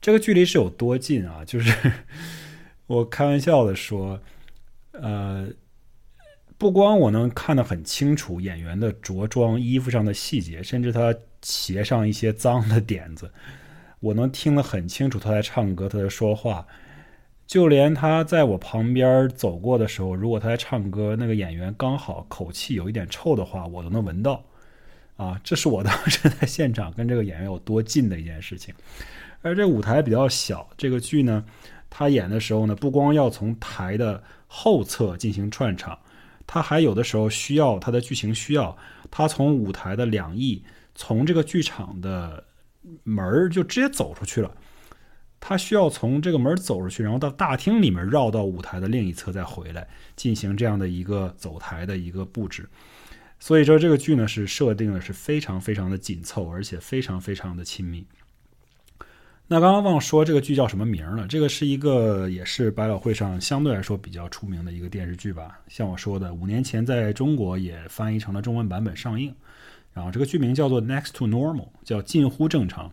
[0.00, 1.44] 这个距离是有多近啊？
[1.44, 1.92] 就是
[2.86, 4.20] 我开玩笑的说，
[4.92, 5.48] 呃。
[6.56, 13.30] 不光我能看得很清楚演员的着装、衣服上的细节，甚至他鞋上一些脏的点子，
[14.00, 16.66] 我能听得很清楚他在唱歌、他在说话。
[17.46, 24.42] 就连他在我旁边走过的时候，如果他在唱歌，那个演员刚好口气有一点臭的话，我都能闻到。
[25.16, 28.74] 啊，这是我当时在现场跟这个演员有多近的一件事情。
[29.42, 31.44] 而这舞台比较小，这个剧呢，
[31.90, 35.98] 他演的时候呢，不光要从台的后侧进行串场，
[36.46, 38.76] 他还有的时候需要他的剧情需要，
[39.10, 40.62] 他从舞台的两翼，
[40.94, 42.44] 从这个剧场的
[43.02, 44.54] 门儿就直接走出去了。
[45.40, 49.86] 他需要从这个门走出去，然后到大厅里面绕到舞台的另一侧再回来，
[50.16, 52.66] 进行这样的一个走台的一个布置。
[53.38, 58.06] 所以说，这个剧呢是设定的是非常非常的紧凑，而且非常非常的亲密。
[59.46, 61.26] 那刚刚忘说这个剧叫什么名了？
[61.28, 65.60] 这个是一个也是百老汇上相对来说比较出名的一个电视剧吧。
[65.68, 69.34] 像我说的，五年前在中国也翻译成了中文版本上映。
[69.92, 72.90] 然后这个剧名叫做《Next to Normal》，叫近乎正常。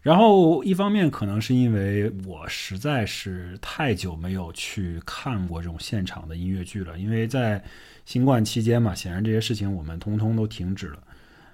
[0.00, 7.62] 然后一方面可能是因为我实在是太久没有去看过这种现场的音乐剧了，因为在
[8.06, 11.02] 新冠期间嘛，显然这些事情我们通通都停止了。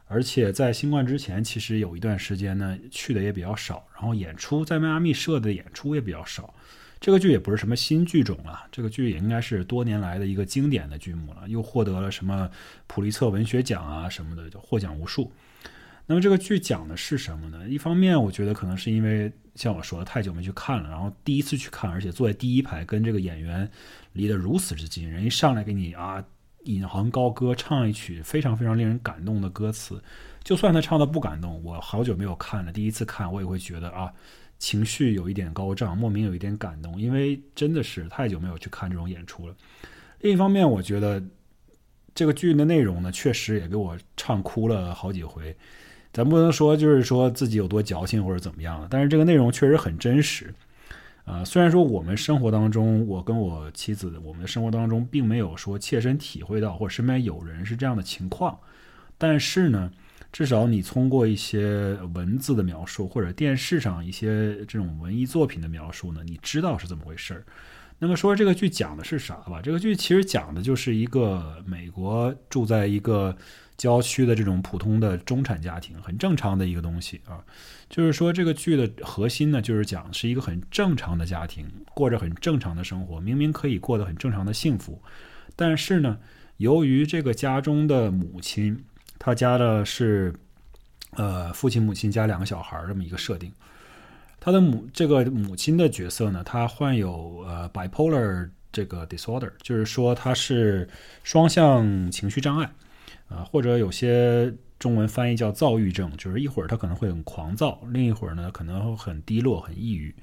[0.08, 6.54] 而且在新冠之前，其实有一段时间呢去的也比较少，然后演出在迈阿密设的演出也比较少。
[6.98, 12.50] 这个剧也不是什么新剧种了，这个剧也应该是多年来的一个经典的剧目了，又获得了什么
[12.86, 15.30] 普利策文学奖啊什么的，就获奖无数。
[16.06, 17.68] 那么这个剧讲的是什么呢？
[17.68, 23.68] 一方面，我觉得可能是因为像我说的太久没去看了，然后第一次去看，而且坐在第一排，跟这个演员
[24.12, 26.24] 离得如此之近，人一上来给你啊
[26.66, 30.00] 引吭高歌，唱一曲非常非常令人感动的歌词，
[30.44, 34.12] 就算他唱的不感动，我好久没有看了，第一次看我也会觉得啊
[34.58, 39.54] 情绪有一点高涨，莫名有一点感动，因为真的是太久没有去看这种演出了。
[40.20, 41.22] 另一方面，我觉得
[42.14, 45.54] 这个剧的内容呢，确实也给我唱哭了好几回。
[46.12, 50.52] 咱不能说就是说自己有多矫情或者怎么样了，但是这个内容确实很真实，
[51.26, 58.56] 啊，虽然说我们生活当中，我跟我妻子，我们的生活当中并没有说切身体会到，或者身边有人是这样的情况，
[59.18, 59.90] 但是呢，
[60.30, 67.44] 至少你通过一些文字的描述，或者电视上一些这种文艺作品的描述呢，你知道是怎么回事儿。
[67.98, 69.60] 那么说这个剧讲的是啥吧？
[69.60, 73.36] 这个剧其实讲的就是一个美国住在一个。
[73.76, 77.44] 郊区的这种普通的中产家庭，很正常的一个东西啊。
[77.88, 85.00] 就是说，这个剧的核心呢，就是讲是一个很正常的家庭，过着很正常的生活，明明可以过得很正常的幸福，
[85.54, 86.18] 但是呢，
[86.56, 88.84] 由于这个家中的母亲，
[89.18, 90.34] 他家的是
[91.12, 93.52] 呃父亲母亲加两个小孩这么一个设定，
[94.40, 100.88] 他的母这个母亲的角色呢，她患有呃 bipolar 这个 disorder，就是说她是
[101.22, 102.68] 双向情绪障碍。
[103.28, 110.14] 啊，或者有些中文翻译叫躁郁症，就是一会儿他可能会很狂躁，另一会儿呢可能很低落、很抑郁。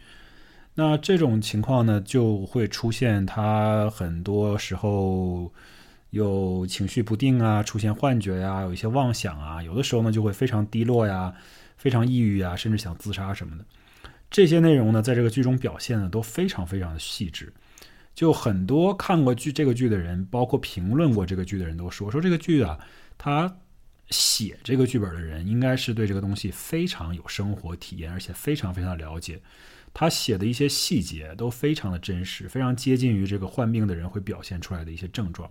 [0.76, 5.52] 那这种情况呢，就会出现他很多时候
[6.12, 11.34] 有情绪不定啊，出现幻觉呀，有一些妄想啊，有的时候呢就会非常低落呀，
[11.78, 13.66] 非常抑郁啊，甚至想自杀什么的。
[14.32, 17.54] 这些内容呢，在这个剧中表现的都非常非常的细致。
[18.16, 22.78] 就很多看过剧这个剧的人，包括评论过这个剧的人都说，说这个剧啊，
[23.18, 23.58] 他
[24.12, 29.42] 写这个剧本的人应该是对这个东西非常有生活体验，而且非常非常了解。
[29.96, 35.50] 他写的一些细节都非常的真实，非常接近于这个患病的人会表现出来的一些症状。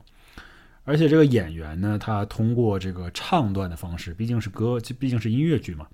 [0.84, 5.88] 而且这个演员呢，他通过这个唱段的方式，毕竟是歌，毕竟是音乐剧嘛，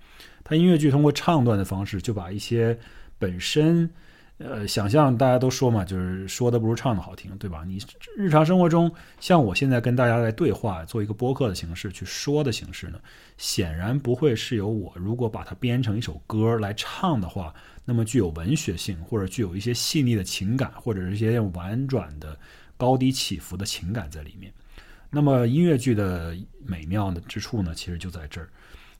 [0.45, 2.79] 他音乐剧通过唱段的方式，就把一些
[3.19, 3.91] 本身。
[4.39, 7.65] 呃，想象大家都说嘛，就是说的不如唱的好听，对吧？
[7.67, 7.81] 你
[8.17, 13.01] 日常生活中，像我现在跟大家来对话，做一个播客的形式去说的形式呢，
[13.37, 17.53] 显然不会是由我如果把它编成一首歌来唱的话，
[17.85, 22.39] 那么具有文学性，或者具有一些细腻的情感，或者是一些婉转的
[22.77, 24.53] 高低起伏的情感在里面。
[25.11, 28.49] 那么音乐剧的美妙的之处呢，其实就在这儿，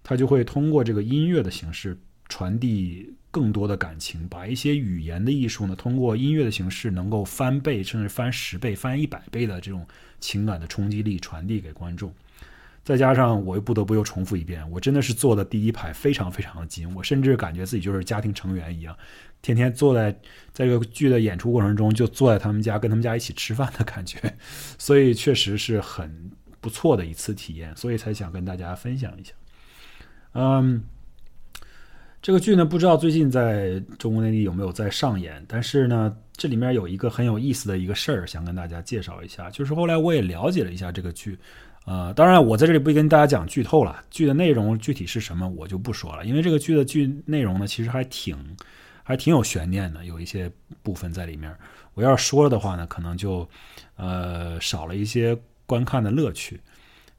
[0.03, 1.97] 它就会通过这个音乐的形式
[2.29, 3.15] 传递。
[3.31, 9.87] 更多的感情，把一些语言的艺术呢，通过音乐的形式，能够翻倍，甚至翻十倍、翻一百倍的这种
[10.19, 12.13] 情感的冲击力传递给观众。
[12.85, 18.97] 再加上我又不得不又重复一遍，我真的是坐的第一排，非常非常的近，我甚至感觉自己就是家庭成员一样，
[19.43, 20.11] 天天坐在
[20.53, 24.19] 在这个剧的演出过程中，就坐在他们家，跟他们家一起吃饭的感觉。
[24.79, 26.31] 所以确实是很
[26.63, 29.33] 不错的一次体验，所以才想跟大家分享一下。
[30.33, 30.83] 嗯。
[32.21, 39.49] 这个剧呢，不知道最近在中国内地有没有在上演，但是呢，这里面有一个很有意思的一个事儿，想跟大家介绍一下。
[39.51, 41.39] 就是后来我也了解了一下这个剧，
[41.87, 48.37] 呃，当然我在这里不跟大家讲剧透了，剧的内容具体是什么我就不说了，因为这个剧的剧内容呢，其实还挺
[49.05, 50.51] 还挺有悬念的，有一些
[50.83, 51.55] 部分在里面。
[51.95, 53.49] 我要是说了的话呢，可能就
[53.97, 56.61] 呃少了一些观看的乐趣。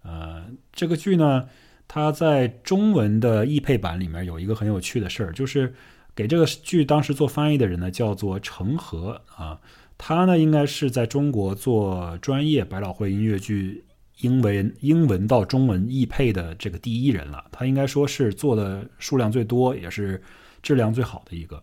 [0.04, 0.44] 呃，
[0.74, 1.48] 这个剧呢。
[1.92, 5.74] 他在中文的译配版里面有一个很有趣的事儿，就是
[6.14, 9.60] 给这个剧当时做翻译的人呢叫做程和啊，
[9.98, 13.84] 他呢应该是在中国做专业百老汇音乐剧
[14.20, 20.22] 英文英文到中文译配的这个第一人了，他应该说是做的数量最多，也是
[20.62, 21.60] 质量最好的一个。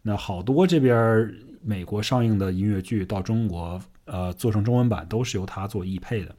[0.00, 1.30] 那好多这边
[1.62, 6.34] 美国上映的音乐剧到中国，呃，做成中文版都是由他做译配的，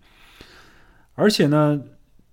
[1.14, 1.80] 而且呢。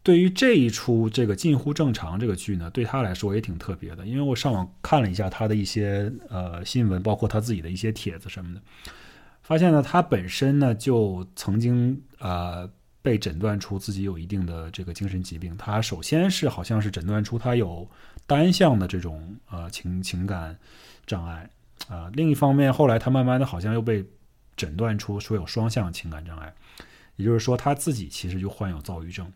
[0.03, 8.63] 对于这一出这个近乎正常这个剧呢，对他来说也挺特别的，因为我上网看了一下他的一些呃新闻，包括他自己的一些帖子什么的，
[9.43, 12.71] 发现呢，他本身呢就曾经呃
[13.03, 15.55] 被诊断出自己有一定的这个精神疾病。
[15.59, 17.87] 他首先是好像是诊断出他有
[18.27, 20.57] 单向的这种呃情情感
[21.05, 21.51] 障碍
[21.89, 24.03] 啊，另一方面后来他慢慢的好像又被
[24.57, 26.55] 诊断出说有双向情感障碍，
[27.17, 29.31] 也就是说他自己其实就患有躁郁症。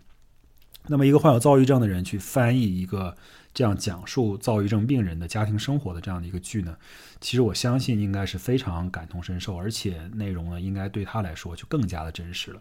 [0.89, 3.16] 那么，一个患有躁郁症的人去翻译一个
[3.55, 6.76] 这样讲述躁郁症病人的家庭生活的这样的一个剧呢，
[7.20, 12.61] 其实我相信应该是非常感同身受，而且内容呢，应该对他来说就更加的真实了。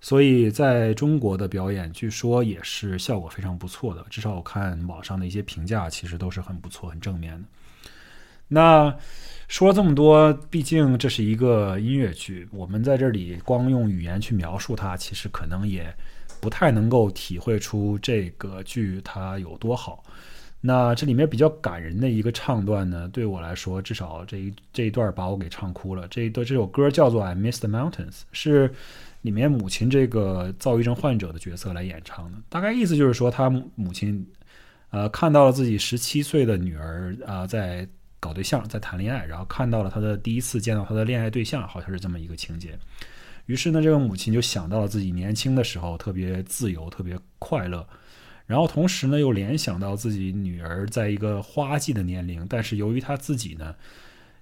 [0.00, 7.48] 所以，在中国的表演，据说也是效果非常不错的，至少我看网上的一些评价，其实都是很不错、很正面的。
[8.48, 8.96] 那
[9.46, 15.94] 说了这么多，毕竟这是一个音乐剧，我们在这里光用语言去描述它，其实可能也。
[16.40, 20.02] 不太能够体会出这个剧它有多好。
[20.60, 26.08] 那这里面比较感人的一个唱段呢，对我来说，至少这一这一段把我给唱哭了。
[26.08, 27.92] 这一段这首歌叫做《I Miss the Mountains》，
[28.32, 28.68] 是
[29.22, 32.38] 里面母亲这个躁郁症患者的角色来演唱的。
[32.48, 34.26] 大概意思就是说，他母亲
[34.90, 37.86] 呃看到了自己十七岁的女儿啊在
[38.18, 42.76] 搞对象，在谈恋爱，然后看到了他的第一次见到他的恋爱对象，好像是这么一个情节。
[43.48, 47.88] 于是呢，这个母亲就想到了自己年轻的时候特别自由、特别快乐，
[48.44, 53.74] 然后同时呢，又联想到自己女儿在一个花季的年龄，但是由于她自己呢，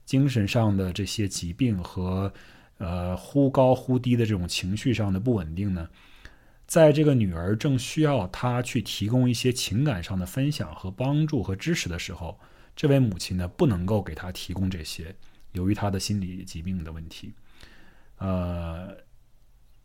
[0.04, 2.32] 精神上的这些疾病和
[2.78, 5.88] 呃忽高忽低的这种情绪上的不稳定呢，
[6.66, 12.36] 在这个女儿正需要她去提供一些情感上的分享和帮助和支持的时候，
[12.74, 15.14] 这位母亲呢不能够给她提供这些，
[15.52, 17.32] 由于她的心理疾病的问题。
[18.19, 18.97] 呃，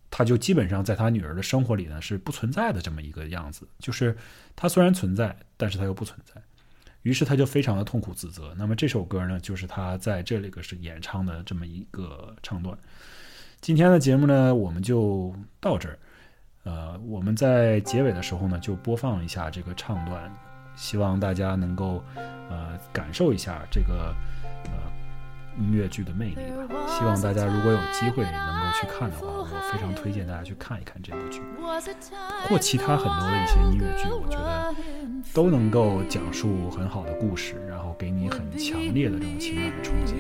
[0.10, 4.16] 他就基本上在他女儿的生活里呢是不存在的这么一个样子，就是
[4.56, 6.42] 他虽然存在，但是他又不存在，
[7.02, 8.54] 于是他就非常的痛苦自责。
[8.58, 12.78] 那么这首歌呢，就是他在这里个是演唱的这么一个唱段。
[13.60, 16.00] 今天的节目呢，我们就到这儿。
[16.64, 20.34] 呃，我们在结尾的时候呢，就播放一下这个唱段，
[20.76, 22.04] 希望大家能够
[22.50, 24.16] 呃感受一下这个
[24.66, 25.01] 呃。
[25.60, 26.36] 音乐剧的魅力
[26.68, 31.42] 吧，希望大家如果有机会能够去看的话，我非常推荐大家去看一看这部剧，
[32.48, 34.74] 或其他很多的一些音乐剧，我觉得
[35.34, 40.16] 都能够讲述很好的故事，然后给你很强烈的这种情感的冲击。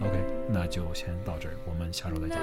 [0.00, 2.38] OK，那就先到这儿，我们下周再见。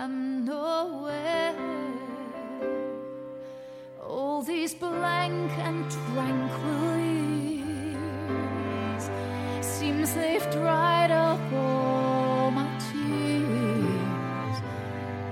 [0.00, 1.56] I'm nowhere.
[4.00, 6.98] All these blank and tranquil
[7.50, 9.10] years
[9.60, 14.58] seems they've dried up all my tears.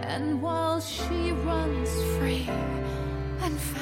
[0.00, 2.48] And while she runs free
[3.42, 3.75] and fast,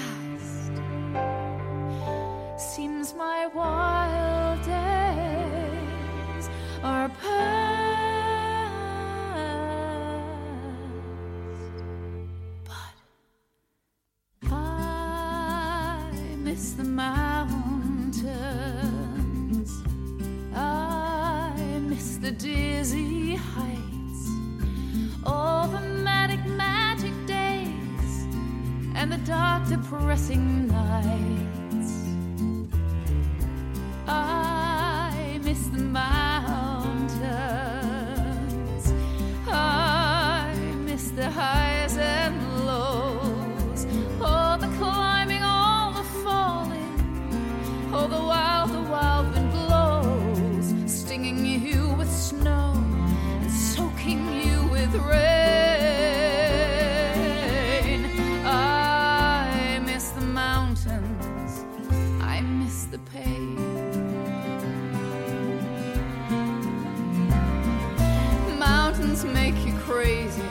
[70.05, 70.43] crazy.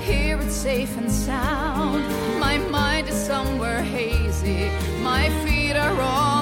[0.00, 2.02] Here it's safe and sound.
[2.40, 4.70] My mind is somewhere hazy.
[5.02, 6.41] My feet are on